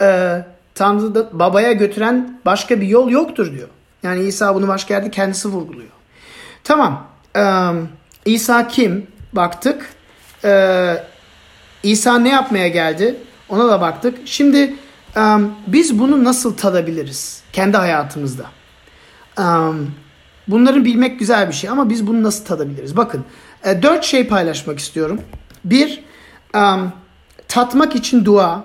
e, 0.00 0.38
Tanrı'da 0.74 1.38
babaya 1.38 1.72
götüren 1.72 2.40
başka 2.44 2.80
bir 2.80 2.86
yol 2.86 3.10
yoktur 3.10 3.52
diyor. 3.52 3.68
Yani 4.02 4.22
İsa 4.22 4.54
bunu 4.54 4.68
başka 4.68 4.94
yerde 4.94 5.10
kendisi 5.10 5.48
vurguluyor. 5.48 5.90
Tamam. 6.64 7.06
E, 7.36 7.42
İsa 8.24 8.68
kim? 8.68 9.06
Baktık. 9.32 9.88
E, 10.44 10.94
İsa 11.82 12.18
ne 12.18 12.28
yapmaya 12.28 12.68
geldi? 12.68 13.16
Ona 13.48 13.68
da 13.68 13.80
baktık. 13.80 14.18
Şimdi 14.24 14.74
um, 15.16 15.54
biz 15.66 15.98
bunu 15.98 16.24
nasıl 16.24 16.56
tadabiliriz 16.56 17.42
kendi 17.52 17.76
hayatımızda? 17.76 18.46
Um, 19.38 19.90
bunları 20.48 20.84
bilmek 20.84 21.18
güzel 21.18 21.48
bir 21.48 21.52
şey 21.52 21.70
ama 21.70 21.90
biz 21.90 22.06
bunu 22.06 22.22
nasıl 22.22 22.44
tadabiliriz? 22.44 22.96
Bakın 22.96 23.24
e, 23.64 23.82
dört 23.82 24.04
şey 24.04 24.26
paylaşmak 24.26 24.78
istiyorum. 24.78 25.20
Bir, 25.64 26.02
um, 26.54 26.92
tatmak 27.48 27.96
için 27.96 28.24
dua. 28.24 28.64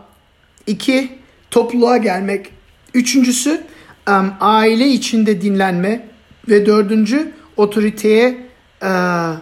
İki, 0.67 1.19
topluluğa 1.51 1.97
gelmek. 1.97 2.51
Üçüncüsü, 2.93 3.61
um, 4.09 4.33
aile 4.39 4.87
içinde 4.87 5.41
dinlenme. 5.41 6.07
Ve 6.49 6.65
dördüncü, 6.65 7.31
otoriteye 7.57 8.37
uh, 8.83 9.35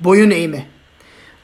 boyun 0.00 0.30
eğme. 0.30 0.66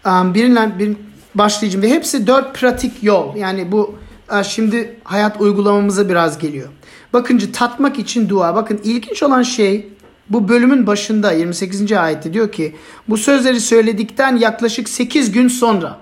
Um, 0.07 0.35
birinden, 0.35 0.79
bir, 0.79 0.97
başlayacağım 1.39 1.83
ve 1.83 1.91
hepsi 1.91 2.27
dört 2.27 2.55
pratik 2.55 3.03
yol. 3.03 3.37
Yani 3.37 3.73
bu 3.73 3.95
e, 4.33 4.45
şimdi 4.45 5.01
hayat 5.05 5.41
uygulamamıza 5.41 6.09
biraz 6.09 6.39
geliyor. 6.39 6.69
Bakıncı 7.13 7.53
tatmak 7.53 7.99
için 7.99 8.29
dua. 8.29 8.55
Bakın 8.55 8.81
ilginç 8.85 9.23
olan 9.23 9.43
şey 9.43 9.89
bu 10.31 10.49
bölümün 10.49 10.87
başında 10.87 11.33
28. 11.33 11.93
ayette 11.93 12.33
diyor 12.33 12.53
ki 12.53 12.77
bu 13.09 13.17
sözleri 13.17 13.61
söyledikten 13.61 14.37
yaklaşık 14.37 14.89
8 14.89 15.33
gün 15.33 15.49
sonra. 15.49 15.99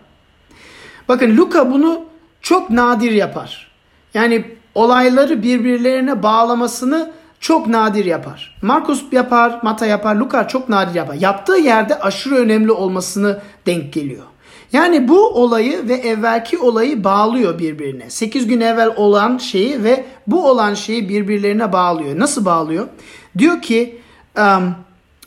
Bakın 1.09 1.37
Luka 1.37 1.73
bunu 1.73 2.05
çok 2.40 2.70
nadir 2.70 3.12
yapar. 3.12 3.70
Yani 4.14 4.44
olayları 4.75 5.42
birbirlerine 5.42 6.23
bağlamasını 6.23 7.12
çok 7.40 7.66
nadir 7.66 8.05
yapar. 8.05 8.57
Markus 8.62 9.05
yapar, 9.12 9.61
Mata 9.62 9.87
yapar, 9.87 10.16
Luka 10.16 10.49
çok 10.49 10.68
nadir 10.68 10.94
yapar. 10.94 11.14
Yaptığı 11.14 11.57
yerde 11.57 12.01
aşırı 12.01 12.35
önemli 12.35 12.73
olmasını 12.73 13.40
denk 13.66 13.92
geliyor. 13.92 14.25
Yani 14.74 15.08
bu 15.08 15.28
olayı 15.28 15.88
ve 15.88 15.94
evvelki 15.94 16.58
olayı 16.58 17.04
bağlıyor 17.04 17.58
birbirine. 17.58 18.10
8 18.10 18.46
gün 18.46 18.60
evvel 18.60 18.92
olan 18.96 19.38
şeyi 19.38 19.84
ve 19.84 20.04
bu 20.26 20.48
olan 20.48 20.74
şeyi 20.74 21.08
birbirlerine 21.08 21.72
bağlıyor. 21.72 22.18
Nasıl 22.18 22.44
bağlıyor? 22.44 22.88
Diyor 23.38 23.62
ki 23.62 24.00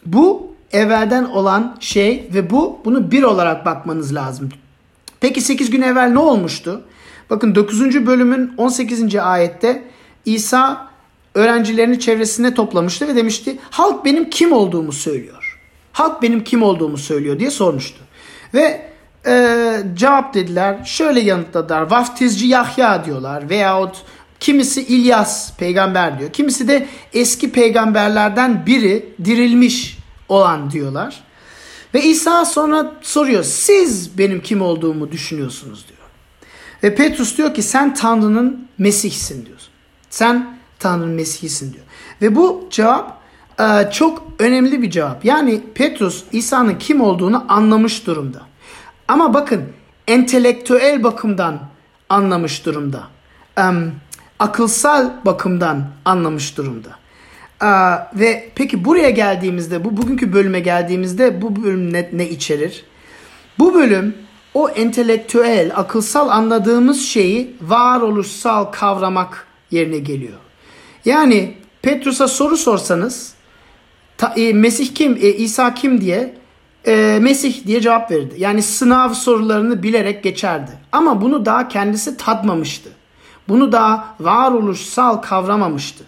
bu 0.06 0.48
evvelden 0.72 1.24
olan 1.24 1.78
şey 1.80 2.30
ve 2.34 2.50
bu 2.50 2.80
bunu 2.86 3.12
bir 3.12 3.24
olarak 3.24 3.66
bakmanız 3.66 4.16
lazım. 4.16 4.50
Peki 5.20 5.42
8 5.42 5.70
gün 5.70 5.82
evvel 5.82 6.12
ne 6.12 6.20
olmuştu? 6.20 6.82
Bakın 7.30 7.56
9. 7.56 8.06
bölümün 8.06 8.54
18. 8.58 9.16
ayette 9.16 9.84
İsa 10.26 10.88
öğrencilerini 11.36 12.00
çevresine 12.00 12.54
toplamıştı 12.54 13.08
ve 13.08 13.16
demişti 13.16 13.58
halk 13.70 14.06
benim 14.06 14.30
kim 14.30 14.52
olduğumu 14.52 14.92
söylüyor. 14.92 15.60
Halk 15.92 16.22
benim 16.22 16.44
kim 16.44 16.64
olduğumu 16.64 16.98
söylüyor 16.98 17.40
diye 17.40 17.52
sormuştu. 17.52 18.00
Ve 18.54 18.88
e, 19.26 19.84
cevap 19.94 20.34
dediler. 20.34 20.84
Şöyle 20.86 21.20
yanıtladılar. 21.20 21.82
Vaftizci 21.82 22.48
Yahya 22.48 23.06
diyorlar. 23.06 23.50
Veyahut 23.50 23.96
kimisi 24.40 24.82
İlyas 24.82 25.58
peygamber 25.58 26.20
diyor. 26.20 26.34
Kimisi 26.34 26.68
de 26.68 26.88
eski 27.14 27.52
peygamberlerden 27.52 28.66
biri 28.66 29.14
dirilmiş 29.26 29.98
olan 30.30 30.72
diyorlar. 30.72 31.24
Ve 31.94 32.04
İsa 32.04 32.46
sonra 32.46 32.94
soruyor. 33.02 33.44
Siz 33.44 34.18
benim 34.18 34.42
kim 34.42 34.62
olduğumu 34.62 35.12
düşünüyorsunuz 35.12 35.86
diyor. 35.88 35.98
Ve 36.84 36.96
Petrus 36.96 37.38
diyor 37.38 37.54
ki 37.54 37.62
sen 37.62 37.94
Tanrı'nın 37.94 38.68
Mesih'sin 38.78 39.46
diyor. 39.46 39.60
Sen 40.10 40.58
Tanrı'nın 40.80 41.14
Mesih'sin 41.14 41.74
diyor. 41.74 41.86
Ve 42.22 42.36
bu 42.36 42.68
cevap 42.72 43.22
e, 43.60 43.92
çok 43.92 44.24
önemli 44.40 44.82
bir 44.82 44.92
cevap. 44.92 45.26
Yani 45.26 45.62
Petrus 45.76 46.24
İsa'nın 46.32 46.76
kim 46.76 47.02
olduğunu 47.02 47.46
anlamış 47.50 48.08
durumda. 48.08 48.42
Ama 49.08 49.34
bakın 49.34 49.64
entelektüel 50.08 51.04
bakımdan 51.04 51.60
anlamış 52.10 52.66
durumda. 52.66 53.04
Um, 53.60 53.92
akılsal 54.40 55.12
bakımdan 55.26 55.88
anlamış 56.06 56.58
durumda. 56.58 56.90
Uh, 57.62 58.20
ve 58.20 58.50
peki 58.56 58.86
buraya 58.86 59.10
geldiğimizde, 59.10 59.86
bu 59.86 59.98
bugünkü 59.98 60.34
bölüme 60.34 60.60
geldiğimizde 60.60 61.42
bu 61.42 61.64
bölüm 61.64 61.94
ne, 61.94 62.10
ne 62.14 62.30
içerir? 62.30 62.86
Bu 63.60 63.74
bölüm 63.74 64.16
o 64.54 64.70
entelektüel, 64.70 65.72
akılsal 65.76 66.30
anladığımız 66.30 67.02
şeyi 67.02 67.56
varoluşsal 67.62 68.66
kavramak 68.66 69.48
yerine 69.72 70.00
geliyor. 70.00 70.38
Yani 71.06 71.58
Petrus'a 71.82 72.28
soru 72.28 72.58
sorsanız 72.58 73.34
ta, 74.18 74.34
e, 74.38 74.54
Mesih 74.54 74.96
kim, 74.96 75.14
e, 75.14 75.30
İsa 75.30 75.74
kim 75.74 76.02
diye 76.02 76.34
e, 76.88 77.20
Mesih 77.22 77.68
diye 77.68 77.82
cevap 77.82 78.12
verirdi. 78.12 78.36
Yani 78.38 78.62
sınav 78.62 79.14
sorularını 79.14 79.84
bilerek 79.84 80.24
geçerdi. 80.24 80.72
Ama 80.92 81.22
bunu 81.22 81.46
daha 81.46 81.68
kendisi 81.68 82.18
tatmamıştı. 82.18 82.90
Bunu 83.50 83.72
daha 83.72 84.16
varoluşsal 84.20 85.18
kavramamıştı. 85.18 86.04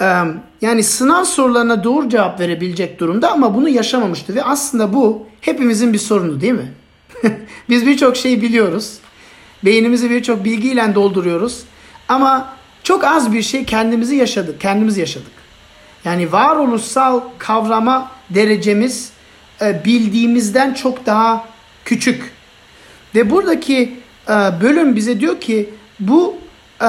E, 0.00 0.22
yani 0.60 0.82
sınav 0.82 1.24
sorularına 1.24 1.84
doğru 1.84 2.08
cevap 2.08 2.40
verebilecek 2.40 3.00
durumda 3.00 3.32
ama 3.32 3.54
bunu 3.54 3.68
yaşamamıştı. 3.68 4.34
Ve 4.34 4.44
aslında 4.44 4.92
bu 4.92 5.26
hepimizin 5.40 5.92
bir 5.92 5.98
sorunu 5.98 6.40
değil 6.40 6.52
mi? 6.52 6.72
Biz 7.68 7.86
birçok 7.86 8.16
şeyi 8.16 8.42
biliyoruz. 8.42 8.98
Beynimizi 9.64 10.10
birçok 10.10 10.44
bilgiyle 10.44 10.94
dolduruyoruz. 10.94 11.62
Ama 12.08 12.52
çok 12.82 13.04
az 13.04 13.32
bir 13.32 13.42
şey 13.42 13.64
kendimizi 13.64 14.16
yaşadık. 14.16 14.60
Kendimiz 14.60 14.96
yaşadık. 14.96 15.32
Yani 16.04 16.32
varoluşsal 16.32 17.20
kavrama 17.38 18.10
derecemiz 18.30 19.12
bildiğimizden 19.60 20.74
çok 20.74 21.06
daha 21.06 21.48
küçük. 21.84 22.32
Ve 23.14 23.30
buradaki 23.30 23.98
e, 24.28 24.32
bölüm 24.32 24.96
bize 24.96 25.20
diyor 25.20 25.40
ki 25.40 25.70
bu 26.00 26.36
e, 26.80 26.88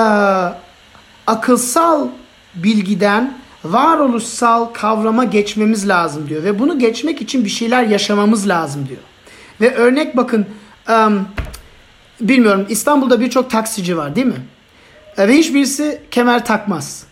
akılsal 1.28 2.08
bilgiden 2.56 3.38
varoluşsal 3.63 4.65
kavrama 4.65 5.23
geçmemiz 5.23 5.88
lazım 5.88 6.30
diyor. 6.30 6.43
Ve 6.43 6.60
bunu 6.60 6.80
geçmek 6.80 7.21
için 7.21 7.45
bir 7.45 7.49
şeyler 7.49 7.84
yaşamamız 7.84 8.47
lazım 8.47 8.88
diyor. 8.89 9.02
Ve 9.62 9.76
örnek 9.76 10.17
bakın 10.17 10.45
bilmiyorum 12.21 12.65
İstanbul'da 12.69 13.19
birçok 13.19 13.49
taksici 13.49 13.97
var 13.97 14.15
değil 14.15 14.28
mi? 14.28 14.41
E, 15.17 15.28
ve 15.28 15.34
hiçbirisi 15.34 16.02
kemer 16.12 16.45
takmaz. 16.45 17.06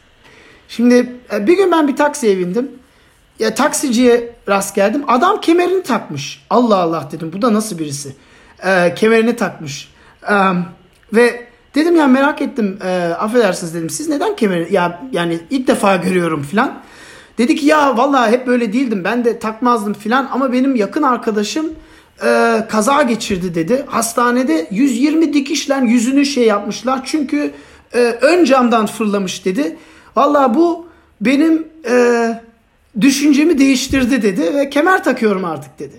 Şimdi 0.68 1.16
e, 1.34 1.48
bir 1.48 1.58
gün 1.58 1.72
ben 1.72 1.88
bir 1.88 1.96
taksiye 1.96 2.38
bindim. 2.40 2.72
Ya 3.42 3.56
taksiciye 3.56 4.36
rast 4.50 4.76
geldim. 4.76 5.04
Adam 5.08 5.42
kemerini 5.42 5.84
takmış. 5.84 6.46
Allah 6.50 6.78
Allah 6.78 7.10
dedim. 7.12 7.32
Bu 7.34 7.42
da 7.42 7.54
nasıl 7.54 7.80
birisi? 7.80 8.16
E, 8.66 8.94
kemerini 8.96 9.36
takmış. 9.36 9.90
E, 10.30 10.36
ve 11.14 11.48
dedim 11.76 11.96
ya 11.96 12.08
merak 12.08 12.42
ettim. 12.42 12.80
E, 12.84 12.90
affedersiniz 13.20 13.74
dedim. 13.74 13.90
Siz 13.90 14.10
neden 14.10 14.36
kemeri 14.36 14.74
ya 14.74 15.02
yani 15.12 15.40
ilk 15.50 15.68
defa 15.68 15.96
görüyorum 15.96 16.44
filan. 16.44 16.82
Dedi 17.38 17.56
ki 17.56 17.66
ya 17.66 17.98
vallahi 17.98 18.32
hep 18.32 18.48
böyle 18.48 18.74
değildim. 18.74 19.04
Ben 19.04 19.26
de 19.26 19.40
takmazdım 19.40 19.94
filan 19.94 20.30
ama 20.32 20.54
benim 20.54 20.76
yakın 20.76 21.04
arkadaşım 21.04 21.66
e, 22.24 22.62
kaza 22.70 23.02
geçirdi 23.02 23.56
dedi. 23.56 23.86
Hastanede 23.88 24.68
120 24.72 25.34
dikişle 25.34 25.76
yüzünü 25.86 26.26
şey 26.26 26.46
yapmışlar. 26.46 27.02
Çünkü 27.06 27.52
e, 27.94 28.00
ön 28.00 28.44
camdan 28.46 28.86
fırlamış 28.86 29.46
dedi. 29.46 29.78
Vallahi 30.16 30.54
bu 30.54 30.88
benim 31.22 31.68
e, 31.90 32.42
düşüncemi 33.02 33.58
değiştirdi 33.58 34.22
dedi 34.22 34.56
ve 34.56 34.70
kemer 34.70 35.04
takıyorum 35.04 35.46
artık 35.46 35.80
dedi. 35.80 35.96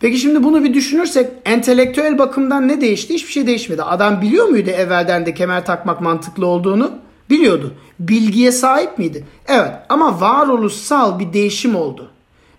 Peki 0.00 0.18
şimdi 0.18 0.44
bunu 0.44 0.64
bir 0.64 0.74
düşünürsek 0.74 1.30
entelektüel 1.44 2.18
bakımdan 2.18 2.68
ne 2.68 2.80
değişti? 2.80 3.14
Hiçbir 3.14 3.32
şey 3.32 3.46
değişmedi. 3.46 3.82
Adam 3.82 4.22
biliyor 4.22 4.48
muydu 4.48 4.70
evvelden 4.70 5.26
de 5.26 5.34
kemer 5.34 5.64
takmak 5.66 6.00
mantıklı 6.00 6.46
olduğunu? 6.46 6.92
Biliyordu. 7.30 7.74
Bilgiye 8.00 8.52
sahip 8.52 8.98
miydi? 8.98 9.24
Evet 9.46 9.72
ama 9.88 10.20
varoluşsal 10.20 11.18
bir 11.18 11.32
değişim 11.32 11.76
oldu. 11.76 12.10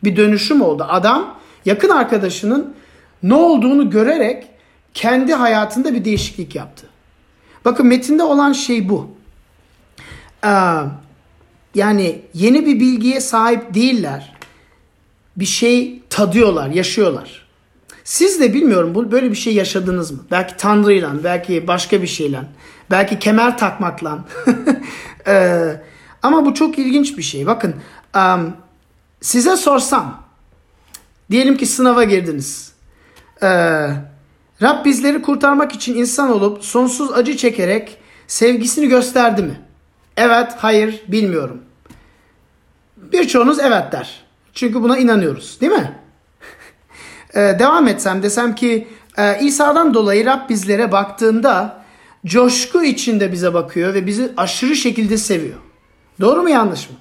Bir 0.03 0.15
dönüşüm 0.15 0.61
oldu. 0.61 0.85
Adam 0.89 1.35
yakın 1.65 1.89
arkadaşının 1.89 2.73
ne 3.23 3.33
olduğunu 3.33 3.89
görerek 3.89 4.47
kendi 4.93 5.33
hayatında 5.33 5.93
bir 5.93 6.05
değişiklik 6.05 6.55
yaptı. 6.55 6.87
Bakın 7.65 7.87
metinde 7.87 8.23
olan 8.23 8.53
şey 8.53 8.89
bu. 8.89 9.09
Yani 11.75 12.21
yeni 12.33 12.65
bir 12.65 12.79
bilgiye 12.79 13.21
sahip 13.21 13.73
değiller. 13.73 14.35
Bir 15.37 15.45
şey 15.45 16.01
tadıyorlar, 16.09 16.69
yaşıyorlar. 16.69 17.45
Siz 18.03 18.39
de 18.39 18.53
bilmiyorum 18.53 18.95
bu 18.95 19.11
böyle 19.11 19.31
bir 19.31 19.35
şey 19.35 19.53
yaşadınız 19.53 20.11
mı? 20.11 20.19
Belki 20.31 20.57
Tanrı'yla, 20.57 21.23
belki 21.23 21.67
başka 21.67 22.01
bir 22.01 22.07
şeyle, 22.07 22.39
belki 22.91 23.19
kemer 23.19 23.57
takmakla. 23.57 24.19
ee, 25.27 25.81
ama 26.23 26.45
bu 26.45 26.53
çok 26.53 26.79
ilginç 26.79 27.17
bir 27.17 27.23
şey. 27.23 27.45
Bakın 27.45 27.75
um, 28.15 28.53
size 29.21 29.57
sorsam, 29.57 30.23
diyelim 31.31 31.57
ki 31.57 31.65
sınava 31.65 32.03
girdiniz. 32.03 32.71
Ee, 33.43 33.47
Rab 34.61 34.85
bizleri 34.85 35.21
kurtarmak 35.21 35.71
için 35.71 35.95
insan 35.95 36.31
olup 36.31 36.63
sonsuz 36.63 37.11
acı 37.11 37.37
çekerek 37.37 37.97
sevgisini 38.27 38.87
gösterdi 38.87 39.43
mi? 39.43 39.61
Evet, 40.17 40.51
hayır, 40.57 41.01
bilmiyorum. 41.07 41.64
Birçoğunuz 42.97 43.59
evet 43.59 43.91
der. 43.91 44.25
Çünkü 44.53 44.81
buna 44.81 44.97
inanıyoruz 44.97 45.57
değil 45.61 45.71
mi? 45.71 45.91
ee, 47.35 47.39
devam 47.39 47.87
etsem 47.87 48.23
desem 48.23 48.55
ki 48.55 48.87
e, 49.17 49.39
İsa'dan 49.41 49.93
dolayı 49.93 50.25
Rab 50.25 50.49
bizlere 50.49 50.91
baktığında 50.91 51.85
coşku 52.25 52.83
içinde 52.83 53.31
bize 53.31 53.53
bakıyor 53.53 53.93
ve 53.93 54.05
bizi 54.05 54.31
aşırı 54.37 54.75
şekilde 54.75 55.17
seviyor. 55.17 55.57
Doğru 56.21 56.41
mu 56.41 56.49
yanlış 56.49 56.89
mı? 56.89 56.95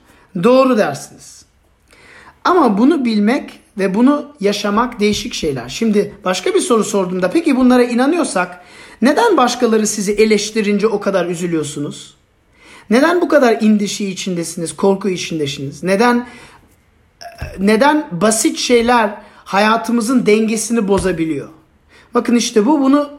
Doğru 0.44 0.78
dersiniz. 0.78 1.44
Ama 2.44 2.78
bunu 2.78 3.04
bilmek 3.04 3.60
ve 3.78 3.94
bunu 3.94 4.34
yaşamak 4.40 5.00
değişik 5.00 5.34
şeyler. 5.34 5.68
Şimdi 5.68 6.14
başka 6.24 6.54
bir 6.54 6.60
soru 6.60 6.84
sorduğumda 6.84 7.30
peki 7.30 7.56
bunlara 7.56 7.82
inanıyorsak 7.82 8.64
neden 9.02 9.36
başkaları 9.36 9.86
sizi 9.86 10.12
eleştirince 10.12 10.86
o 10.86 11.00
kadar 11.00 11.26
üzülüyorsunuz? 11.26 12.14
Neden 12.90 13.20
bu 13.20 13.28
kadar 13.28 13.56
indişi 13.60 14.10
içindesiniz, 14.10 14.76
korku 14.76 15.08
içindesiniz? 15.08 15.82
Neden 15.82 16.26
neden 17.58 18.06
basit 18.12 18.58
şeyler 18.58 19.14
hayatımızın 19.44 20.26
dengesini 20.26 20.88
bozabiliyor? 20.88 21.48
Bakın 22.14 22.36
işte 22.36 22.66
bu 22.66 22.80
bunu 22.80 23.10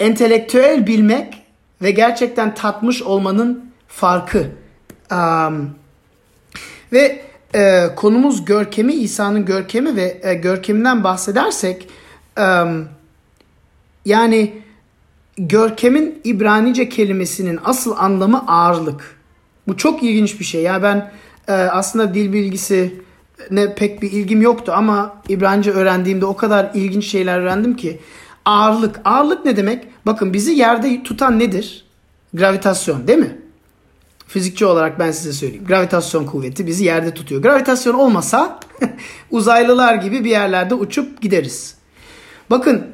entelektüel 0.00 0.86
bilmek 0.86 1.42
ve 1.82 1.90
gerçekten 1.90 2.54
tatmış 2.54 3.02
olmanın 3.02 3.70
farkı. 3.88 4.46
Um, 5.10 5.70
ve 6.92 7.22
e, 7.54 7.86
konumuz 7.96 8.44
görkemi, 8.44 8.92
İsa'nın 8.92 9.44
görkemi 9.44 9.96
ve 9.96 10.20
e, 10.22 10.34
görkeminden 10.34 11.04
bahsedersek 11.04 11.88
um, 12.38 12.88
yani 14.04 14.62
görkemin 15.38 16.20
İbranice 16.24 16.88
kelimesinin 16.88 17.58
asıl 17.64 17.96
anlamı 17.96 18.44
ağırlık. 18.48 19.16
Bu 19.68 19.76
çok 19.76 20.02
ilginç 20.02 20.40
bir 20.40 20.44
şey. 20.44 20.62
Ya 20.62 20.82
ben 20.82 21.12
e, 21.48 21.52
aslında 21.52 22.14
dil 22.14 22.32
bilgisi 22.32 23.00
ne 23.50 23.74
pek 23.74 24.02
bir 24.02 24.12
ilgim 24.12 24.42
yoktu 24.42 24.72
ama 24.76 25.22
İbranice 25.28 25.70
öğrendiğimde 25.70 26.26
o 26.26 26.36
kadar 26.36 26.70
ilginç 26.74 27.06
şeyler 27.06 27.40
öğrendim 27.40 27.76
ki 27.76 28.00
ağırlık. 28.44 29.00
Ağırlık 29.04 29.44
ne 29.44 29.56
demek? 29.56 29.84
Bakın 30.06 30.32
bizi 30.32 30.52
yerde 30.52 31.02
tutan 31.02 31.38
nedir? 31.38 31.84
Gravitasyon 32.34 33.06
değil 33.06 33.18
mi? 33.18 33.38
Fizikçi 34.28 34.66
olarak 34.66 34.98
ben 34.98 35.10
size 35.10 35.32
söyleyeyim. 35.32 35.64
Gravitasyon 35.64 36.24
kuvveti 36.24 36.66
bizi 36.66 36.84
yerde 36.84 37.14
tutuyor. 37.14 37.42
Gravitasyon 37.42 37.94
olmasa 37.94 38.60
uzaylılar 39.30 39.94
gibi 39.94 40.24
bir 40.24 40.30
yerlerde 40.30 40.74
uçup 40.74 41.22
gideriz. 41.22 41.74
Bakın 42.50 42.86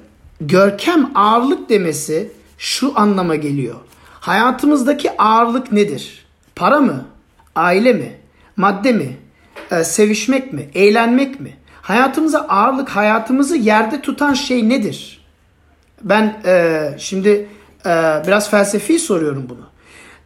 görkem 0.47 1.11
ağırlık 1.15 1.69
demesi 1.69 2.33
şu 2.59 2.93
anlama 3.01 3.37
geliyor. 3.37 3.77
Hayatımızdaki 4.21 5.17
ağırlık 5.23 5.73
nedir? 5.73 6.27
Para 6.57 6.81
mı? 6.81 7.05
Aile 7.55 7.93
mi? 7.93 8.13
Madde 8.57 8.93
mi? 8.93 9.17
Ee, 9.71 9.85
sevişmek 9.85 10.53
mi? 10.53 10.71
Eğlenmek 10.75 11.41
mi? 11.41 11.57
Hayatımıza 11.83 12.39
ağırlık, 12.39 12.89
hayatımızı 12.89 13.57
yerde 13.57 14.01
tutan 14.01 14.35
şey 14.35 14.69
nedir? 14.69 15.27
Ben 16.03 16.41
e, 16.45 16.95
şimdi 16.99 17.49
e, 17.87 18.23
biraz 18.27 18.51
felsefi 18.51 18.99
soruyorum 18.99 19.47
bunu. 19.49 19.67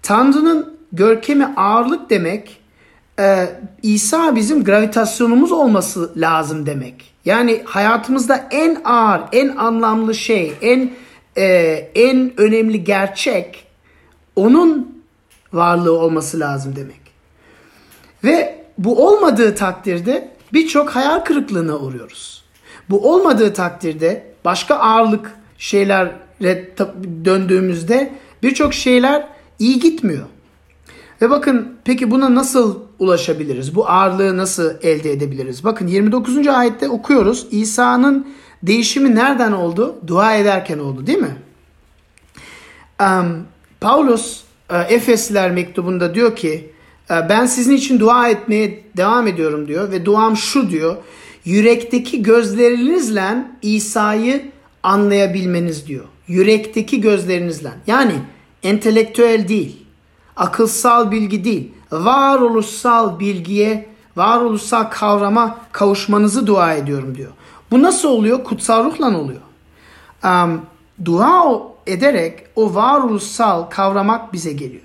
Tanrı'nın 0.03 0.77
görkemi 0.93 1.47
ağırlık 1.57 2.11
demek 2.11 2.61
e, 3.19 3.47
İsa 3.83 4.37
bizim 4.37 4.65
gravitasyonumuz 4.65 5.53
olması 5.53 6.21
lazım 6.21 6.67
demek. 6.67 7.16
Yani 7.27 7.63
hayatımızda 7.65 8.49
en 8.51 8.79
ağır, 8.85 9.21
en 9.33 9.49
anlamlı 9.57 10.15
şey, 10.15 10.53
en 10.63 10.91
e, 11.37 11.45
en 11.95 12.33
önemli 12.37 12.85
gerçek 12.85 13.67
onun 14.37 15.03
varlığı 15.53 15.99
olması 15.99 16.41
lazım 16.41 16.77
demek. 16.77 17.01
Ve 18.25 18.65
bu 18.79 19.07
olmadığı 19.07 19.55
takdirde 19.55 20.29
birçok 20.53 20.91
hayal 20.91 21.19
kırıklığına 21.19 21.79
uğruyoruz. 21.79 22.45
Bu 22.91 23.13
olmadığı 23.13 23.53
takdirde 23.53 24.27
başka 24.45 24.75
ağırlık 24.75 25.33
şeylere 25.59 26.75
döndüğümüzde 27.25 28.13
birçok 28.43 28.75
şeyler 28.75 29.27
iyi 29.59 29.81
gitmiyor. 29.81 30.27
Ve 31.23 31.31
bakın 31.31 31.77
peki 31.85 32.11
buna 32.11 32.35
nasıl 32.35 32.86
ulaşabiliriz? 32.99 33.75
Bu 33.75 33.89
ağırlığı 33.89 34.37
nasıl 34.37 34.75
elde 34.83 35.13
edebiliriz? 35.13 35.65
Bakın 35.65 35.87
29. 35.87 36.47
ayette 36.47 36.89
okuyoruz. 36.89 37.47
İsa'nın 37.51 38.27
değişimi 38.63 39.15
nereden 39.15 39.53
oldu? 39.53 39.97
Dua 40.07 40.35
ederken 40.35 40.79
oldu 40.79 41.07
değil 41.07 41.19
mi? 41.19 41.37
Um, 43.01 43.47
Paulus 43.81 44.43
uh, 44.71 44.93
Efesliler 44.93 45.51
mektubunda 45.51 46.15
diyor 46.15 46.37
ki 46.37 46.73
uh, 47.11 47.29
ben 47.29 47.47
sizin 47.47 47.77
için 47.77 48.01
dua 48.01 48.29
etmeye 48.29 48.85
devam 48.97 49.27
ediyorum 49.27 49.69
diyor 49.69 49.91
ve 49.91 50.05
duam 50.05 50.37
şu 50.37 50.71
diyor. 50.71 50.97
Yürekteki 51.45 52.23
gözlerinizle 52.23 53.47
İsa'yı 53.63 54.43
anlayabilmeniz 54.83 55.87
diyor. 55.87 56.05
Yürekteki 56.29 57.01
gözlerinizle. 57.01 57.71
Yani 57.87 58.15
entelektüel 58.63 59.49
değil 59.49 59.86
akılsal 60.37 61.11
bilgi 61.11 61.45
değil, 61.45 61.73
varoluşsal 61.93 63.21
bilgiye, 63.21 63.89
varoluşsal 64.17 64.85
kavrama 64.85 65.59
kavuşmanızı 65.73 66.47
dua 66.47 66.75
ediyorum 66.75 67.15
diyor. 67.15 67.33
Bu 67.71 67.83
nasıl 67.83 68.09
oluyor? 68.09 68.45
Kutsal 68.45 68.85
ruhla 68.85 69.19
oluyor. 69.19 69.41
Um, 70.25 70.61
dua 71.05 71.63
ederek 71.87 72.47
o 72.57 72.75
varoluşsal 72.75 73.63
kavramak 73.63 74.33
bize 74.33 74.53
geliyor. 74.53 74.83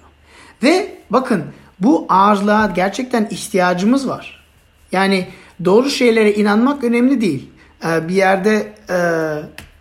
Ve 0.63 0.97
bakın 1.09 1.43
bu 1.79 2.05
ağırlığa 2.09 2.65
gerçekten 2.65 3.27
ihtiyacımız 3.31 4.07
var. 4.07 4.45
Yani 4.91 5.27
doğru 5.65 5.89
şeylere 5.89 6.33
inanmak 6.33 6.83
önemli 6.83 7.21
değil. 7.21 7.49
Ee, 7.85 8.07
bir 8.07 8.15
yerde 8.15 8.73
e, 8.89 8.97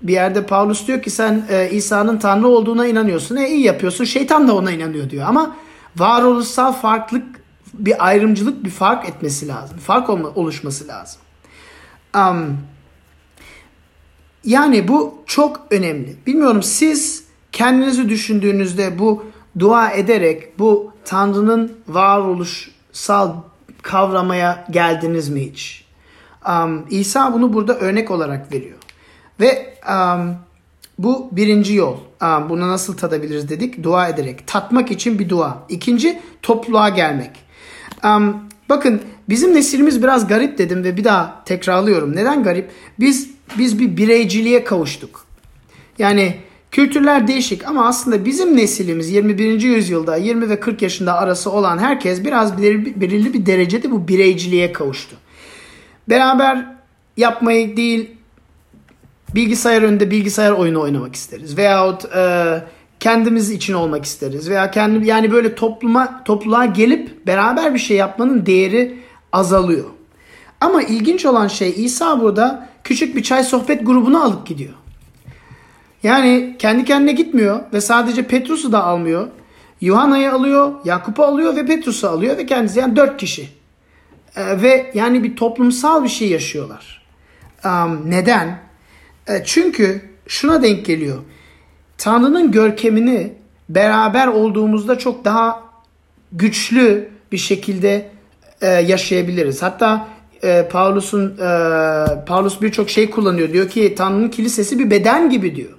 bir 0.02 0.12
yerde 0.12 0.46
Paulus 0.46 0.86
diyor 0.86 1.02
ki 1.02 1.10
sen 1.10 1.44
e, 1.50 1.70
İsa'nın 1.70 2.18
Tanrı 2.18 2.48
olduğuna 2.48 2.86
inanıyorsun. 2.86 3.36
E 3.36 3.48
iyi 3.48 3.64
yapıyorsun. 3.64 4.04
Şeytan 4.04 4.48
da 4.48 4.56
ona 4.56 4.70
inanıyor 4.70 5.10
diyor. 5.10 5.26
Ama 5.28 5.56
varoluşsal 5.96 6.72
farklılık 6.72 7.40
bir 7.74 8.06
ayrımcılık 8.06 8.64
bir 8.64 8.70
fark 8.70 9.08
etmesi 9.08 9.48
lazım. 9.48 9.78
Fark 9.78 10.10
olma, 10.10 10.28
oluşması 10.28 10.88
lazım. 10.88 11.20
Um, 12.16 12.58
yani 14.44 14.88
bu 14.88 15.22
çok 15.26 15.66
önemli. 15.70 16.16
Bilmiyorum 16.26 16.62
siz 16.62 17.24
kendinizi 17.52 18.08
düşündüğünüzde 18.08 18.98
bu 18.98 19.24
dua 19.58 19.90
ederek 19.90 20.58
bu 20.58 20.92
Tanrı'nın 21.04 21.72
varoluşsal 21.88 23.34
kavramaya 23.82 24.66
geldiniz 24.70 25.28
mi 25.28 25.50
hiç? 25.50 25.84
Um, 26.48 26.86
İsa 26.90 27.32
bunu 27.32 27.52
burada 27.52 27.78
örnek 27.78 28.10
olarak 28.10 28.52
veriyor. 28.52 28.79
Ve 29.40 29.74
um, 29.88 30.36
bu 30.98 31.28
birinci 31.32 31.74
yol. 31.74 31.96
Um, 32.22 32.48
bunu 32.48 32.68
nasıl 32.68 32.96
tadabiliriz 32.96 33.48
dedik? 33.48 33.82
Dua 33.82 34.08
ederek. 34.08 34.46
Tatmak 34.46 34.90
için 34.90 35.18
bir 35.18 35.28
dua. 35.28 35.66
İkinci 35.68 36.20
topluluğa 36.42 36.88
gelmek. 36.88 37.30
Um, 38.04 38.36
bakın 38.68 39.00
bizim 39.28 39.54
neslimiz 39.54 40.02
biraz 40.02 40.28
garip 40.28 40.58
dedim 40.58 40.84
ve 40.84 40.96
bir 40.96 41.04
daha 41.04 41.44
tekrarlıyorum. 41.44 42.16
Neden 42.16 42.42
garip? 42.42 42.70
Biz 43.00 43.30
biz 43.58 43.78
bir 43.78 43.96
bireyciliğe 43.96 44.64
kavuştuk. 44.64 45.26
Yani 45.98 46.36
kültürler 46.70 47.28
değişik 47.28 47.68
ama 47.68 47.88
aslında 47.88 48.24
bizim 48.24 48.56
neslimiz 48.56 49.10
21. 49.10 49.60
yüzyılda 49.60 50.16
20 50.16 50.48
ve 50.48 50.60
40 50.60 50.82
yaşında 50.82 51.14
arası 51.14 51.50
olan 51.50 51.78
herkes 51.78 52.24
biraz 52.24 52.58
belirli 52.62 53.34
bir 53.34 53.46
derecede 53.46 53.90
bu 53.90 54.08
bireyciliğe 54.08 54.72
kavuştu. 54.72 55.16
Beraber 56.08 56.66
yapmayı 57.16 57.76
değil 57.76 58.10
bilgisayar 59.34 59.82
önünde 59.82 60.10
bilgisayar 60.10 60.50
oyunu 60.50 60.80
oynamak 60.80 61.14
isteriz. 61.14 61.56
Veyahut 61.56 62.04
e, 62.16 62.64
kendimiz 63.00 63.50
için 63.50 63.74
olmak 63.74 64.04
isteriz. 64.04 64.50
Veya 64.50 64.70
kendi 64.70 65.06
yani 65.06 65.32
böyle 65.32 65.54
topluma 65.54 66.24
topluluğa 66.24 66.64
gelip 66.64 67.26
beraber 67.26 67.74
bir 67.74 67.78
şey 67.78 67.96
yapmanın 67.96 68.46
değeri 68.46 68.98
azalıyor. 69.32 69.84
Ama 70.60 70.82
ilginç 70.82 71.26
olan 71.26 71.48
şey 71.48 71.74
İsa 71.84 72.20
burada 72.20 72.68
küçük 72.84 73.16
bir 73.16 73.22
çay 73.22 73.44
sohbet 73.44 73.86
grubunu 73.86 74.22
alıp 74.22 74.46
gidiyor. 74.46 74.74
Yani 76.02 76.56
kendi 76.58 76.84
kendine 76.84 77.12
gitmiyor 77.12 77.60
ve 77.72 77.80
sadece 77.80 78.26
Petrus'u 78.26 78.72
da 78.72 78.84
almıyor. 78.84 79.28
Yuhanna'yı 79.80 80.32
alıyor, 80.32 80.72
Yakup'u 80.84 81.24
alıyor 81.24 81.56
ve 81.56 81.66
Petrus'u 81.66 82.08
alıyor 82.08 82.38
ve 82.38 82.46
kendisi 82.46 82.78
yani 82.78 82.96
dört 82.96 83.16
kişi. 83.16 83.48
Ee, 84.36 84.62
ve 84.62 84.90
yani 84.94 85.22
bir 85.22 85.36
toplumsal 85.36 86.04
bir 86.04 86.08
şey 86.08 86.28
yaşıyorlar. 86.28 87.02
Um, 87.64 88.10
neden? 88.10 88.69
E, 89.30 89.42
çünkü 89.44 90.00
şuna 90.26 90.62
denk 90.62 90.84
geliyor. 90.86 91.18
Tanrı'nın 91.98 92.50
görkemini 92.50 93.32
beraber 93.68 94.26
olduğumuzda 94.26 94.98
çok 94.98 95.24
daha 95.24 95.62
güçlü 96.32 97.08
bir 97.32 97.38
şekilde 97.38 98.10
e, 98.60 98.66
yaşayabiliriz. 98.66 99.62
Hatta 99.62 100.08
e, 100.42 100.68
Paulus'un 100.72 101.36
Paulus 102.26 102.62
birçok 102.62 102.90
şey 102.90 103.10
kullanıyor. 103.10 103.52
Diyor 103.52 103.68
ki 103.68 103.94
Tanrı'nın 103.94 104.28
kilisesi 104.28 104.78
bir 104.78 104.90
beden 104.90 105.30
gibi 105.30 105.56
diyor. 105.56 105.72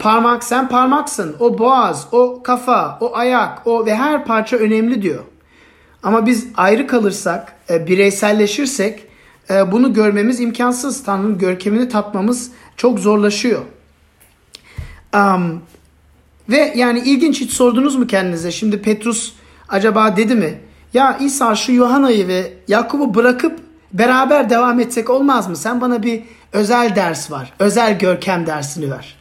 Parmak 0.00 0.44
sen 0.44 0.68
parmaksın. 0.68 1.36
O 1.40 1.58
boğaz, 1.58 2.08
o 2.12 2.42
kafa, 2.42 2.98
o 3.00 3.16
ayak, 3.16 3.66
o 3.66 3.86
ve 3.86 3.94
her 3.94 4.24
parça 4.24 4.56
önemli 4.56 5.02
diyor. 5.02 5.24
Ama 6.02 6.26
biz 6.26 6.48
ayrı 6.56 6.86
kalırsak, 6.86 7.56
bireyselleşirsek 7.70 9.06
bunu 9.72 9.92
görmemiz 9.92 10.40
imkansız. 10.40 11.04
Tanrı'nın 11.04 11.38
görkemini 11.38 11.88
tatmamız 11.88 12.50
çok 12.76 12.98
zorlaşıyor. 12.98 13.62
Um, 15.14 15.62
ve 16.48 16.72
yani 16.76 16.98
ilginç 16.98 17.40
hiç 17.40 17.52
sordunuz 17.52 17.96
mu 17.96 18.06
kendinize? 18.06 18.52
Şimdi 18.52 18.82
Petrus 18.82 19.32
acaba 19.68 20.16
dedi 20.16 20.34
mi? 20.34 20.60
Ya 20.94 21.18
İsa 21.20 21.54
şu 21.54 21.72
Yuhanna'yı 21.72 22.28
ve 22.28 22.52
Yakup'u 22.68 23.14
bırakıp 23.14 23.58
beraber 23.92 24.50
devam 24.50 24.80
etsek 24.80 25.10
olmaz 25.10 25.48
mı? 25.48 25.56
Sen 25.56 25.80
bana 25.80 26.02
bir 26.02 26.22
özel 26.52 26.96
ders 26.96 27.30
var. 27.30 27.52
Özel 27.58 27.98
görkem 27.98 28.46
dersini 28.46 28.90
ver. 28.90 29.16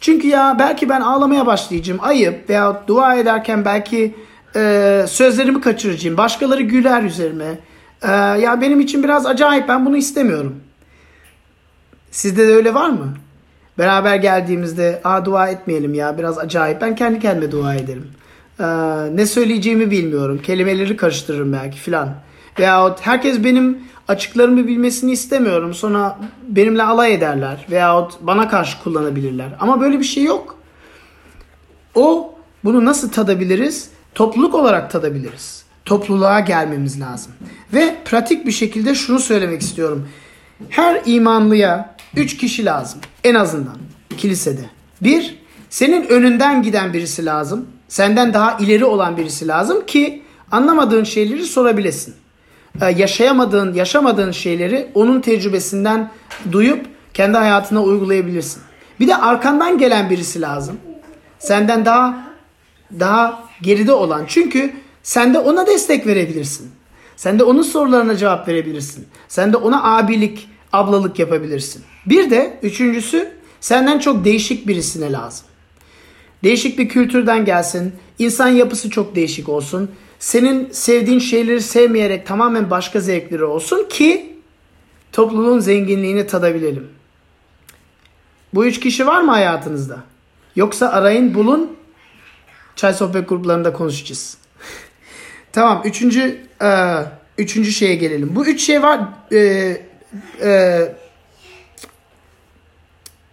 Çünkü 0.00 0.28
ya 0.28 0.56
belki 0.58 0.88
ben 0.88 1.00
ağlamaya 1.00 1.46
başlayacağım. 1.46 2.00
Ayıp 2.02 2.50
veya 2.50 2.82
dua 2.86 3.14
ederken 3.14 3.64
belki 3.64 4.14
e, 4.56 5.04
sözlerimi 5.08 5.60
kaçıracağım. 5.60 6.16
Başkaları 6.16 6.62
güler 6.62 7.02
üzerime. 7.02 7.58
E, 8.02 8.10
ya 8.10 8.60
benim 8.60 8.80
için 8.80 9.02
biraz 9.02 9.26
acayip. 9.26 9.68
Ben 9.68 9.86
bunu 9.86 9.96
istemiyorum. 9.96 10.56
Sizde 12.10 12.48
de 12.48 12.54
öyle 12.54 12.74
var 12.74 12.90
mı? 12.90 13.14
Beraber 13.78 14.16
geldiğimizde 14.16 15.00
a 15.04 15.24
dua 15.24 15.48
etmeyelim 15.48 15.94
ya 15.94 16.18
biraz 16.18 16.38
acayip. 16.38 16.80
Ben 16.80 16.94
kendi 16.94 17.18
kendime 17.18 17.52
dua 17.52 17.74
ederim. 17.74 18.10
Ee, 18.60 18.64
ne 19.16 19.26
söyleyeceğimi 19.26 19.90
bilmiyorum. 19.90 20.40
Kelimeleri 20.42 20.96
karıştırırım 20.96 21.52
belki 21.52 21.78
filan. 21.78 22.14
Veyahut 22.58 23.00
herkes 23.00 23.44
benim 23.44 23.78
açıklarımı 24.08 24.66
bilmesini 24.66 25.12
istemiyorum. 25.12 25.74
Sonra 25.74 26.18
benimle 26.48 26.82
alay 26.82 27.14
ederler. 27.14 27.66
Veyahut 27.70 28.12
bana 28.20 28.48
karşı 28.48 28.82
kullanabilirler. 28.82 29.48
Ama 29.60 29.80
böyle 29.80 29.98
bir 29.98 30.04
şey 30.04 30.24
yok. 30.24 30.58
O 31.94 32.34
bunu 32.64 32.84
nasıl 32.84 33.10
tadabiliriz? 33.10 33.90
Topluluk 34.14 34.54
olarak 34.54 34.90
tadabiliriz. 34.90 35.61
Topluluğa 35.84 36.40
gelmemiz 36.40 37.00
lazım. 37.00 37.32
Ve 37.74 37.94
pratik 38.04 38.46
bir 38.46 38.52
şekilde 38.52 38.94
şunu 38.94 39.18
söylemek 39.18 39.62
istiyorum. 39.62 40.08
Her 40.68 41.02
imanlıya 41.06 41.96
üç 42.16 42.36
kişi 42.36 42.64
lazım. 42.64 43.00
En 43.24 43.34
azından 43.34 43.76
kilisede. 44.16 44.64
Bir, 45.00 45.38
senin 45.70 46.08
önünden 46.08 46.62
giden 46.62 46.92
birisi 46.92 47.24
lazım. 47.24 47.66
Senden 47.88 48.34
daha 48.34 48.58
ileri 48.58 48.84
olan 48.84 49.16
birisi 49.16 49.48
lazım 49.48 49.86
ki 49.86 50.22
anlamadığın 50.50 51.04
şeyleri 51.04 51.44
sorabilesin. 51.44 52.14
Ee, 52.80 52.90
yaşayamadığın, 52.90 53.74
yaşamadığın 53.74 54.30
şeyleri 54.30 54.88
onun 54.94 55.20
tecrübesinden 55.20 56.10
duyup 56.52 56.86
kendi 57.14 57.36
hayatına 57.38 57.82
uygulayabilirsin. 57.82 58.62
Bir 59.00 59.08
de 59.08 59.16
arkandan 59.16 59.78
gelen 59.78 60.10
birisi 60.10 60.40
lazım. 60.40 60.76
Senden 61.38 61.84
daha 61.84 62.32
daha 63.00 63.44
geride 63.62 63.92
olan. 63.92 64.24
Çünkü 64.28 64.72
sen 65.02 65.34
de 65.34 65.38
ona 65.38 65.66
destek 65.66 66.06
verebilirsin. 66.06 66.70
Sen 67.16 67.38
de 67.38 67.44
onun 67.44 67.62
sorularına 67.62 68.16
cevap 68.16 68.48
verebilirsin. 68.48 69.06
Sen 69.28 69.52
de 69.52 69.56
ona 69.56 69.96
abilik, 69.96 70.48
ablalık 70.72 71.18
yapabilirsin. 71.18 71.82
Bir 72.06 72.30
de 72.30 72.58
üçüncüsü 72.62 73.32
senden 73.60 73.98
çok 73.98 74.24
değişik 74.24 74.68
birisine 74.68 75.12
lazım. 75.12 75.46
Değişik 76.44 76.78
bir 76.78 76.88
kültürden 76.88 77.44
gelsin. 77.44 77.94
insan 78.18 78.48
yapısı 78.48 78.90
çok 78.90 79.16
değişik 79.16 79.48
olsun. 79.48 79.90
Senin 80.18 80.70
sevdiğin 80.70 81.18
şeyleri 81.18 81.62
sevmeyerek 81.62 82.26
tamamen 82.26 82.70
başka 82.70 83.00
zevkleri 83.00 83.44
olsun 83.44 83.88
ki 83.88 84.36
topluluğun 85.12 85.58
zenginliğini 85.58 86.26
tadabilelim. 86.26 86.88
Bu 88.54 88.66
üç 88.66 88.80
kişi 88.80 89.06
var 89.06 89.20
mı 89.20 89.30
hayatınızda? 89.30 89.98
Yoksa 90.56 90.88
arayın 90.88 91.34
bulun. 91.34 91.76
Çay 92.76 92.94
sohbet 92.94 93.28
gruplarında 93.28 93.72
konuşacağız. 93.72 94.41
Tamam 95.52 95.82
üçüncü 95.84 96.46
e, 96.62 96.96
üçüncü 97.38 97.72
şeye 97.72 97.94
gelelim. 97.94 98.36
Bu 98.36 98.46
üç 98.46 98.62
şey 98.62 98.82
var. 98.82 99.00
E, 99.32 99.38
e, 100.42 100.94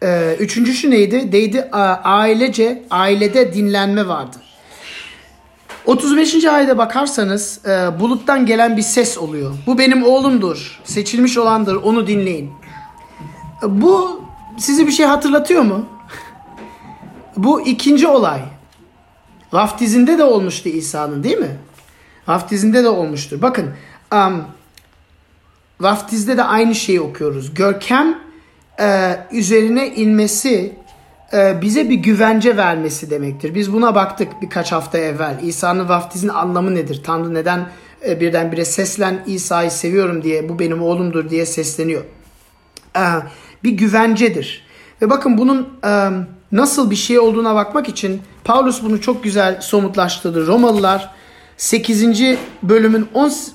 e, 0.03 0.35
üçüncüsü 0.39 0.91
neydi? 0.91 1.31
Deydi 1.31 1.69
ailece, 2.03 2.83
ailede 2.89 3.53
dinlenme 3.53 4.07
vardı. 4.07 4.37
35. 5.85 6.45
ayda 6.45 6.77
bakarsanız 6.77 7.65
e, 7.65 7.99
buluttan 7.99 8.45
gelen 8.45 8.77
bir 8.77 8.81
ses 8.81 9.17
oluyor. 9.17 9.51
Bu 9.67 9.77
benim 9.77 10.03
oğlumdur, 10.03 10.81
seçilmiş 10.83 11.37
olandır, 11.37 11.75
onu 11.75 12.07
dinleyin. 12.07 12.51
E, 13.63 13.81
bu 13.81 14.21
sizi 14.57 14.87
bir 14.87 14.91
şey 14.91 15.05
hatırlatıyor 15.05 15.61
mu? 15.61 15.85
Bu 17.37 17.61
ikinci 17.61 18.07
olay. 18.07 18.41
Vaftizinde 19.51 20.17
de 20.17 20.23
olmuştu 20.23 20.69
İsa'nın 20.69 21.23
değil 21.23 21.37
mi? 21.37 21.57
Vaftizinde 22.27 22.83
de 22.83 22.89
olmuştur. 22.89 23.41
Bakın 23.41 23.69
um, 24.13 24.43
vaftizde 25.79 26.37
de 26.37 26.43
aynı 26.43 26.75
şeyi 26.75 27.01
okuyoruz. 27.01 27.53
Görkem 27.53 28.19
e, 28.79 29.17
üzerine 29.31 29.95
inmesi 29.95 30.75
e, 31.33 31.61
bize 31.61 31.89
bir 31.89 31.95
güvence 31.95 32.57
vermesi 32.57 33.09
demektir. 33.09 33.55
Biz 33.55 33.73
buna 33.73 33.95
baktık 33.95 34.41
birkaç 34.41 34.71
hafta 34.71 34.97
evvel. 34.97 35.39
İsa'nın 35.43 35.89
vaftizin 35.89 36.27
anlamı 36.27 36.75
nedir? 36.75 37.01
Tanrı 37.03 37.33
neden 37.33 37.69
e, 38.07 38.19
birdenbire 38.19 38.65
seslen 38.65 39.23
İsa'yı 39.27 39.71
seviyorum 39.71 40.23
diye 40.23 40.49
bu 40.49 40.59
benim 40.59 40.81
oğlumdur 40.81 41.29
diye 41.29 41.45
sesleniyor. 41.45 42.03
E, 42.97 43.03
bir 43.63 43.71
güvencedir. 43.71 44.65
Ve 45.01 45.09
bakın 45.09 45.37
bunun 45.37 45.69
e, 45.85 46.09
nasıl 46.51 46.91
bir 46.91 46.95
şey 46.95 47.19
olduğuna 47.19 47.55
bakmak 47.55 47.89
için 47.89 48.21
Paulus 48.43 48.83
bunu 48.83 49.01
çok 49.01 49.23
güzel 49.23 49.61
somutlaştırdı. 49.61 50.47
Romalılar 50.47 51.11
8. 51.59 52.37
bölümün 52.63 53.07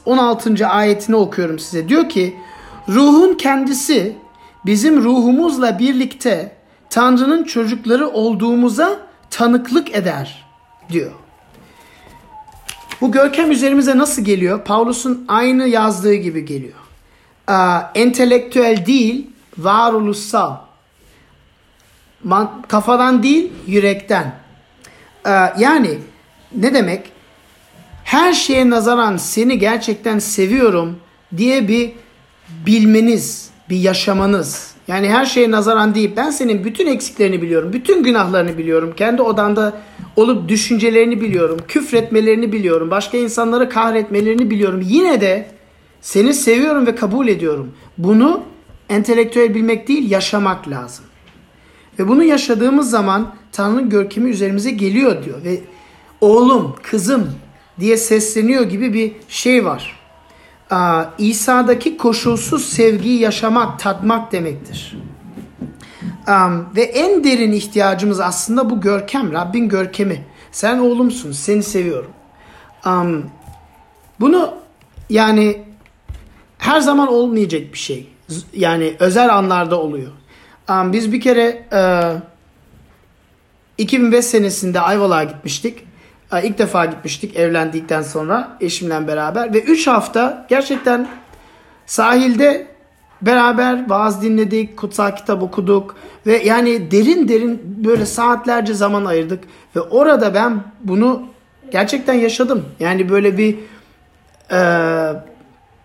16. 0.05 0.67
ayetini 0.67 1.17
okuyorum 1.17 1.59
size. 1.59 1.89
Diyor 1.89 2.09
ki 2.09 2.37
ruhun 2.89 3.35
kendisi 3.35 4.17
bizim 4.67 5.05
ruhumuzla 5.05 5.79
birlikte 5.79 6.57
Tanrı'nın 6.91 7.45
çocukları 7.45 8.09
olduğumuza 8.09 9.01
tanıklık 9.31 9.95
eder 9.95 10.47
diyor. 10.89 11.13
Bu 13.01 13.13
görkem 13.13 13.51
üzerimize 13.51 13.99
nasıl 13.99 14.23
geliyor? 14.23 14.65
Paulus'un 14.65 15.25
aynı 15.29 15.69
yazdığı 15.69 16.15
gibi 16.15 16.45
geliyor. 16.45 16.79
Aa, 17.47 17.81
entelektüel 17.95 18.87
değil, 18.87 19.31
varoluşsal. 19.59 20.57
kafadan 22.69 23.23
değil 23.23 23.53
yürekten. 23.67 24.35
Ee, 25.27 25.31
yani 25.59 25.99
ne 26.57 26.75
demek? 26.75 27.14
Her 28.05 28.33
şeye 28.33 28.71
nazaran 28.71 29.17
seni 29.17 29.59
gerçekten 29.59 30.19
seviyorum 30.19 30.97
diye 31.37 31.69
bir 31.69 31.93
bilmeniz, 32.67 33.51
bir 33.71 33.77
yaşamanız. 33.77 34.75
Yani 34.89 35.09
her 35.09 35.25
şeye 35.25 35.51
nazaran 35.51 35.95
deyip 35.95 36.17
ben 36.17 36.31
senin 36.31 36.65
bütün 36.65 36.87
eksiklerini 36.87 37.43
biliyorum, 37.43 37.73
bütün 37.73 38.03
günahlarını 38.03 38.59
biliyorum. 38.59 38.93
Kendi 38.97 39.23
odanda 39.23 39.73
olup 40.17 40.49
düşüncelerini 40.49 41.21
biliyorum, 41.21 41.59
küfretmelerini 41.69 42.53
biliyorum, 42.53 42.91
başka 42.91 43.19
insanları 43.19 43.69
kahretmelerini 43.69 44.51
biliyorum. 44.51 44.81
Yine 44.85 45.21
de 45.21 45.51
seni 46.01 46.35
seviyorum 46.35 46.87
ve 46.87 46.95
kabul 46.95 47.29
ediyorum. 47.29 47.73
Bunu 47.99 48.43
entelektüel 48.89 49.55
bilmek 49.55 49.89
değil, 49.89 50.11
yaşamak 50.11 50.69
lazım. 50.69 51.05
Ve 51.99 52.09
bunu 52.09 52.25
yaşadığımız 52.25 52.91
zaman 52.91 53.35
Tanrı'nın 53.53 53.91
görkemi 53.91 54.31
üzerimize 54.31 54.71
geliyor 54.71 55.25
diyor. 55.25 55.45
Ve 55.45 55.61
oğlum, 56.21 56.75
kızım 56.83 57.31
diye 57.81 57.97
sesleniyor 57.97 58.63
gibi 58.63 58.95
bir 58.95 59.13
şey 59.29 59.65
var. 59.65 60.01
İsa'daki 61.19 61.97
koşulsuz 61.97 62.65
sevgiyi 62.65 63.21
yaşamak, 63.21 63.79
tatmak 63.81 64.33
demektir. 64.33 64.99
ve 66.77 66.83
en 66.83 67.25
derin 67.25 67.53
ihtiyacımız 67.53 68.21
aslında 68.21 68.71
bu 68.71 68.81
görkem, 68.81 69.33
Rabbin 69.33 69.69
görkemi. 69.69 70.25
Sen 70.53 70.79
oğlumsun, 70.79 71.33
seni 71.33 71.63
seviyorum. 71.63 72.11
bunu 74.21 74.55
yani 75.11 75.63
her 76.59 76.81
zaman 76.81 77.09
olmayacak 77.09 77.63
bir 77.73 77.79
şey. 77.79 78.07
Yani 78.55 78.95
özel 78.99 79.35
anlarda 79.35 79.81
oluyor. 79.81 80.13
biz 80.69 81.13
bir 81.13 81.21
kere 81.21 81.67
2005 83.79 84.25
senesinde 84.25 84.81
Ayvalık'a 84.81 85.25
gitmiştik. 85.25 85.85
İlk 86.43 86.59
defa 86.59 86.85
gitmiştik 86.85 87.37
evlendikten 87.37 88.03
sonra 88.03 88.57
eşimle 88.61 89.07
beraber 89.07 89.55
ve 89.55 89.63
3 89.63 89.87
hafta 89.87 90.47
gerçekten 90.49 91.09
sahilde 91.87 92.67
beraber 93.23 93.91
vaaz 93.91 94.23
dinledik, 94.23 94.77
kutsal 94.77 95.17
kitap 95.17 95.43
okuduk 95.43 95.97
ve 96.27 96.43
yani 96.45 96.91
derin 96.91 97.29
derin 97.29 97.61
böyle 97.85 98.07
saatlerce 98.07 98.75
zaman 98.75 99.05
ayırdık 99.05 99.45
ve 99.77 99.81
orada 99.81 100.35
ben 100.35 100.63
bunu 100.81 101.23
gerçekten 101.73 102.15
yaşadım. 102.15 102.65
Yani 102.81 103.09
böyle 103.09 103.39
bir 103.39 103.59
e, 104.51 104.61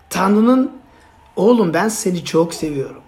Tanrı'nın 0.09 0.71
oğlum 1.35 1.73
ben 1.73 1.87
seni 1.87 2.25
çok 2.25 2.53
seviyorum. 2.53 3.01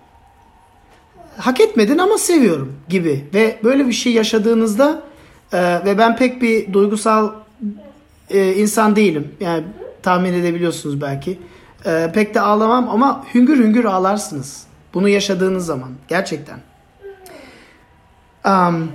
Hak 1.38 1.60
etmedin 1.60 1.98
ama 1.98 2.18
seviyorum 2.18 2.76
gibi 2.90 3.26
ve 3.34 3.60
böyle 3.64 3.88
bir 3.88 3.94
şey 3.94 4.14
yaşadığınızda 4.14 5.02
ee, 5.54 5.82
ve 5.86 5.98
ben 5.98 6.16
pek 6.16 6.42
bir 6.42 6.74
duygusal 6.74 7.32
e, 8.30 8.54
insan 8.54 8.96
değilim. 8.96 9.36
Yani 9.40 9.64
tahmin 10.04 10.34
edebiliyorsunuz 10.34 11.02
belki. 11.02 11.40
Ee, 11.86 12.12
pek 12.14 12.36
de 12.36 12.42
ağlamam 12.42 12.90
ama 12.90 13.26
hüngür 13.34 13.64
hüngür 13.64 13.86
ağlarsınız. 13.86 14.64
Bunu 14.94 15.10
yaşadığınız 15.10 15.66
zaman. 15.66 15.90
Gerçekten. 16.08 16.60
Um, 18.46 18.92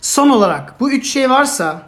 son 0.00 0.28
olarak 0.30 0.80
bu 0.80 0.90
üç 0.90 1.12
şey 1.12 1.30
varsa 1.30 1.82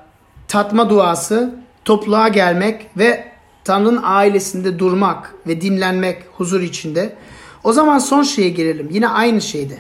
tatma 0.49 0.91
duası, 0.91 1.55
topluluğa 1.85 2.29
gelmek 2.29 2.87
ve 2.97 3.25
Tanrı'nın 3.65 4.01
ailesinde 4.03 4.79
durmak 4.79 5.35
ve 5.47 5.61
dinlenmek 5.61 6.23
huzur 6.33 6.61
içinde. 6.61 7.17
O 7.65 7.73
zaman 7.73 7.99
son 7.99 8.23
şeye 8.23 8.49
gelelim. 8.49 8.89
Yine 8.91 9.09
aynı 9.09 9.41
şeyde. 9.41 9.79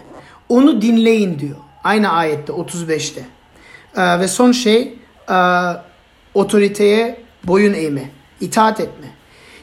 Onu 0.49 0.82
dinleyin 0.82 1.38
diyor. 1.38 1.57
Aynı 1.84 2.12
ayette 2.12 2.53
35'te. 2.53 3.39
Ee, 3.97 4.20
ve 4.20 4.28
son 4.28 4.53
şey 4.53 4.99
e, 5.30 5.36
otoriteye 6.34 7.20
boyun 7.45 7.74
eğme, 7.74 8.11
itaat 8.41 8.80
etme. 8.80 9.07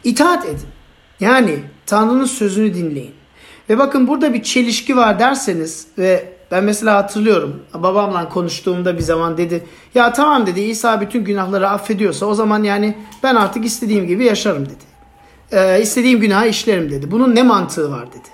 İtaat 0.04 0.46
edin. 0.46 0.68
Yani 1.20 1.60
Tanrı'nın 1.86 2.26
sözünü 2.26 2.74
dinleyin. 2.74 3.14
Ve 3.70 3.78
bakın 3.78 4.08
burada 4.08 4.34
bir 4.34 4.44
çelişki 4.44 4.98
var 4.98 5.20
derseniz 5.20 5.88
ve 5.98 6.34
ben 6.52 6.64
mesela 6.64 6.96
hatırlıyorum 6.96 7.64
babamla 7.74 8.30
konuştuğumda 8.30 8.98
bir 8.98 9.02
zaman 9.02 9.38
dedi 9.38 9.64
ya 9.96 10.14
tamam 10.14 10.46
dedi 10.46 10.62
İsa 10.62 11.02
bütün 11.02 11.24
günahları 11.24 11.70
affediyorsa 11.70 12.26
o 12.26 12.34
zaman 12.34 12.64
yani 12.64 12.98
ben 13.24 13.36
artık 13.36 13.66
istediğim 13.66 14.08
gibi 14.08 14.26
yaşarım 14.26 14.66
dedi. 14.66 14.84
Ee, 15.52 15.82
istediğim 15.82 16.20
günahı 16.20 16.48
işlerim 16.48 16.92
dedi. 16.92 17.12
Bunun 17.12 17.36
ne 17.36 17.44
mantığı 17.44 17.92
var 17.92 18.08
dedi. 18.08 18.28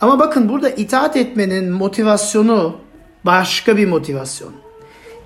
Ama 0.00 0.18
bakın 0.18 0.48
burada 0.48 0.70
itaat 0.70 1.16
etmenin 1.16 1.72
motivasyonu 1.72 2.76
başka 3.24 3.76
bir 3.76 3.88
motivasyon 3.88 4.52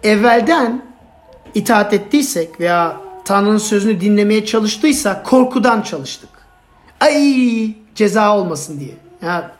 evvelden 0.05 0.83
itaat 1.55 1.93
ettiysek 1.93 2.61
veya 2.61 2.97
Tanrı'nın 3.25 3.59
sözünü 3.59 4.01
dinlemeye 4.01 4.45
çalıştıysak 4.47 5.27
korkudan 5.27 5.83
çalıştık. 5.83 6.31
Ay 7.01 7.75
ceza 7.95 8.39
olmasın 8.39 8.81
diye. 8.81 8.95
Ya 9.23 9.53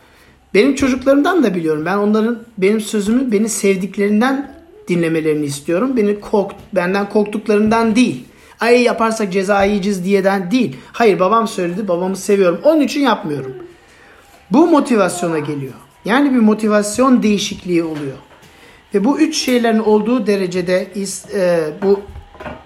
benim 0.55 0.75
çocuklarımdan 0.75 1.43
da 1.43 1.55
biliyorum. 1.55 1.87
Ben 1.87 1.97
onların 1.97 2.39
benim 2.59 2.81
sözümü 2.81 3.33
beni 3.33 3.49
sevdiklerinden 3.49 4.55
dinlemelerini 4.89 5.45
istiyorum. 5.45 5.97
Beni 5.97 6.21
kork 6.21 6.53
benden 6.73 7.09
korktuklarından 7.09 7.97
değil. 7.97 8.25
Ay 8.61 8.83
yaparsak 8.83 9.33
ceza 9.33 9.65
yiyeceğiz 9.65 10.05
diyeden 10.05 10.51
değil. 10.51 10.77
Hayır 10.93 11.21
babam 11.21 11.49
söyledi 11.49 11.89
babamı 11.89 12.17
seviyorum. 12.17 12.61
Onun 12.65 12.81
için 12.81 13.01
yapmıyorum. 13.01 13.53
Bu 14.51 14.67
motivasyona 14.67 15.39
geliyor. 15.39 15.73
Yani 16.05 16.35
bir 16.35 16.39
motivasyon 16.39 17.23
değişikliği 17.23 17.85
oluyor. 17.85 18.17
Ve 18.95 19.05
bu 19.05 19.21
üç 19.21 19.37
şeylerin 19.37 19.79
olduğu 19.79 20.27
derecede 20.27 20.89
e, 21.35 21.71
bu 21.83 22.01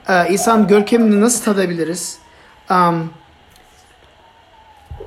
e, 0.09 0.33
İsa'nın 0.33 0.66
görkemini 0.66 1.20
nasıl 1.20 1.45
tadabiliriz? 1.45 2.18
Um, 2.70 3.11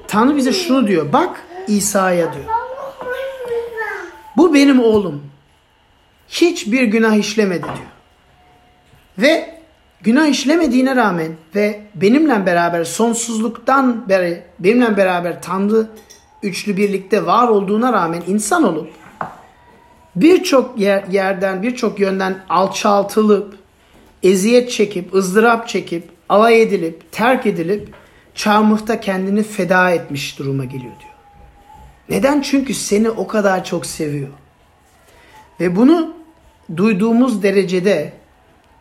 Tanrı 0.07 0.35
bize 0.35 0.53
şunu 0.53 0.87
diyor. 0.87 1.13
Bak 1.13 1.41
İsa'ya 1.67 2.33
diyor. 2.33 2.45
Bu 4.37 4.53
benim 4.53 4.79
oğlum. 4.79 5.23
Hiçbir 6.29 6.83
günah 6.83 7.15
işlemedi 7.15 7.63
diyor. 7.63 7.91
Ve 9.17 9.59
günah 10.01 10.27
işlemediğine 10.27 10.95
rağmen 10.95 11.31
ve 11.55 11.81
benimle 11.95 12.45
beraber 12.45 12.83
sonsuzluktan 12.83 14.09
beri 14.09 14.43
benimle 14.59 14.97
beraber 14.97 15.41
Tanrı 15.41 15.87
üçlü 16.43 16.77
birlikte 16.77 17.25
var 17.25 17.47
olduğuna 17.47 17.93
rağmen 17.93 18.23
insan 18.27 18.63
olup 18.63 19.00
birçok 20.15 20.79
yer, 20.79 21.03
yerden, 21.07 21.63
birçok 21.63 21.99
yönden 21.99 22.43
alçaltılıp, 22.49 23.55
eziyet 24.23 24.71
çekip, 24.71 25.13
ızdırap 25.13 25.67
çekip, 25.67 26.09
alay 26.29 26.61
edilip, 26.61 27.11
terk 27.11 27.45
edilip 27.45 27.93
çarmıhta 28.35 28.99
kendini 28.99 29.43
feda 29.43 29.91
etmiş 29.91 30.39
duruma 30.39 30.65
geliyor 30.65 30.93
diyor. 30.99 31.11
Neden? 32.09 32.41
Çünkü 32.41 32.73
seni 32.73 33.09
o 33.09 33.27
kadar 33.27 33.63
çok 33.63 33.85
seviyor. 33.85 34.29
Ve 35.59 35.75
bunu 35.75 36.13
duyduğumuz 36.77 37.43
derecede 37.43 38.13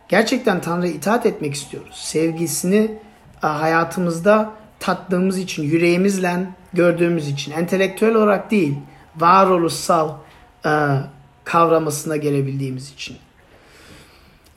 gerçekten 0.09 0.61
Tanrı'ya 0.61 0.93
itaat 0.93 1.25
etmek 1.25 1.53
istiyoruz. 1.53 1.95
Sevgisini 1.95 2.91
hayatımızda 3.41 4.51
tattığımız 4.79 5.37
için, 5.37 5.63
yüreğimizle 5.63 6.35
gördüğümüz 6.73 7.27
için, 7.27 7.51
entelektüel 7.51 8.15
olarak 8.15 8.51
değil, 8.51 8.75
varoluşsal 9.17 10.13
kavramasına 11.43 12.17
gelebildiğimiz 12.17 12.91
için. 12.91 13.17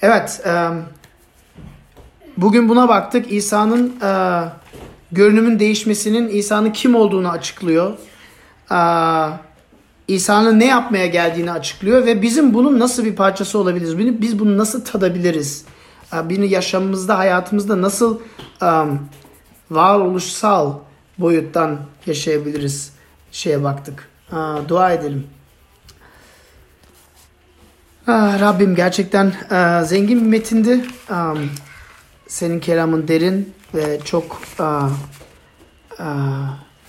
Evet, 0.02 0.42
e, 0.46 0.68
bugün 2.36 2.68
buna 2.68 2.88
baktık. 2.88 3.32
İsa'nın 3.32 4.00
e, 4.02 4.42
görünümün 5.12 5.58
değişmesinin 5.58 6.28
İsa'nın 6.28 6.70
kim 6.70 6.94
olduğunu 6.94 7.30
açıklıyor. 7.30 7.92
E, 8.70 8.78
İsa'nın 10.08 10.60
ne 10.60 10.66
yapmaya 10.66 11.06
geldiğini 11.06 11.52
açıklıyor 11.52 12.06
ve 12.06 12.22
bizim 12.22 12.54
bunun 12.54 12.78
nasıl 12.80 13.04
bir 13.04 13.16
parçası 13.16 13.58
olabiliriz? 13.58 13.98
Biz 13.98 14.38
bunu 14.38 14.58
nasıl 14.58 14.84
tadabiliriz? 14.84 15.64
Bunu 16.12 16.44
yaşamımızda, 16.44 17.18
hayatımızda 17.18 17.82
nasıl 17.82 18.20
varoluşsal 19.70 20.74
boyuttan 21.18 21.78
yaşayabiliriz? 22.06 22.92
Şeye 23.32 23.64
baktık. 23.64 24.08
Uh, 24.32 24.68
dua 24.68 24.92
edelim. 24.92 25.26
Ah, 28.06 28.40
Rabbim 28.40 28.74
gerçekten 28.74 29.26
uh, 29.26 29.86
zengin 29.86 30.20
bir 30.20 30.26
metindi. 30.26 30.80
Um, 31.10 31.50
senin 32.26 32.60
kelamın 32.60 33.08
derin 33.08 33.52
ve 33.74 34.00
çok 34.04 34.40
uh, 34.60 34.90
uh, 35.98 36.04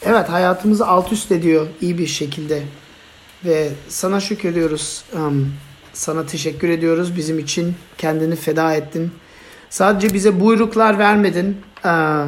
evet 0.01 0.30
hayatımızı 0.30 0.88
alt 0.88 1.11
üst 1.11 1.32
ediyor 1.32 1.68
iyi 1.82 1.97
bir 1.97 2.07
şekilde. 2.07 2.63
Ve 3.45 3.70
sana 3.89 4.20
şükrediyoruz. 4.20 5.03
Um, 5.13 5.53
sana 5.93 6.26
teşekkür 6.26 6.70
ediyoruz. 6.70 7.16
Bizim 7.16 7.39
için 7.39 7.76
kendini 7.97 8.36
feda 8.36 8.74
ettin. 8.74 9.11
Sadece 9.70 10.13
bize 10.13 10.39
buyruklar 10.39 10.99
vermedin. 10.99 11.57
Uh, 11.86 12.26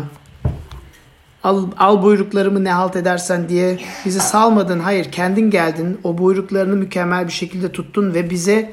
al, 1.44 1.68
al 1.78 2.04
buyruklarımı 2.04 2.64
ne 2.64 2.72
halt 2.72 2.96
edersen 2.96 3.50
diye 3.50 3.80
bizi 4.06 4.20
salmadın. 4.20 4.80
Hayır 4.80 5.12
kendin 5.12 5.50
geldin. 5.50 6.00
O 6.04 6.18
buyruklarını 6.18 6.76
mükemmel 6.76 7.28
bir 7.28 7.32
şekilde 7.32 7.72
tuttun 7.72 8.14
ve 8.14 8.30
bize 8.30 8.72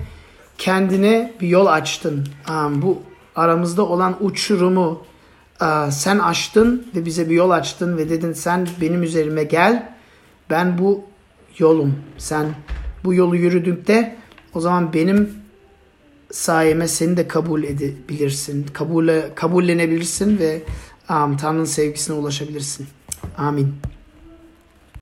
kendine 0.59 1.33
bir 1.41 1.49
yol 1.49 1.67
açtın. 1.67 2.25
Bu 2.71 3.03
aramızda 3.37 3.83
olan 3.83 4.17
uçurumu 4.21 5.03
sen 5.91 6.19
açtın 6.19 6.87
ve 6.97 7.05
bize 7.05 7.31
bir 7.31 7.35
yol 7.35 7.51
açtın 7.51 7.97
ve 7.97 8.11
dedin 8.11 8.33
sen 8.33 8.69
benim 8.81 9.03
üzerime 9.03 9.45
gel. 9.45 9.95
Ben 10.51 10.79
bu 10.79 11.05
yolum. 11.59 11.95
Sen 12.19 12.47
bu 13.05 13.15
yolu 13.15 13.37
yürüdükte 13.37 14.17
o 14.55 14.61
zaman 14.61 14.93
benim 14.93 15.31
sayeme 16.31 16.89
seni 16.89 17.17
de 17.17 17.29
kabul 17.29 17.63
edebilirsin. 17.63 18.67
Kabule, 18.73 19.31
kabullenebilirsin 19.35 20.39
ve 20.39 20.63
Tanrı'nın 21.37 21.65
sevgisine 21.65 22.17
ulaşabilirsin. 22.17 22.87
Amin. 23.39 23.75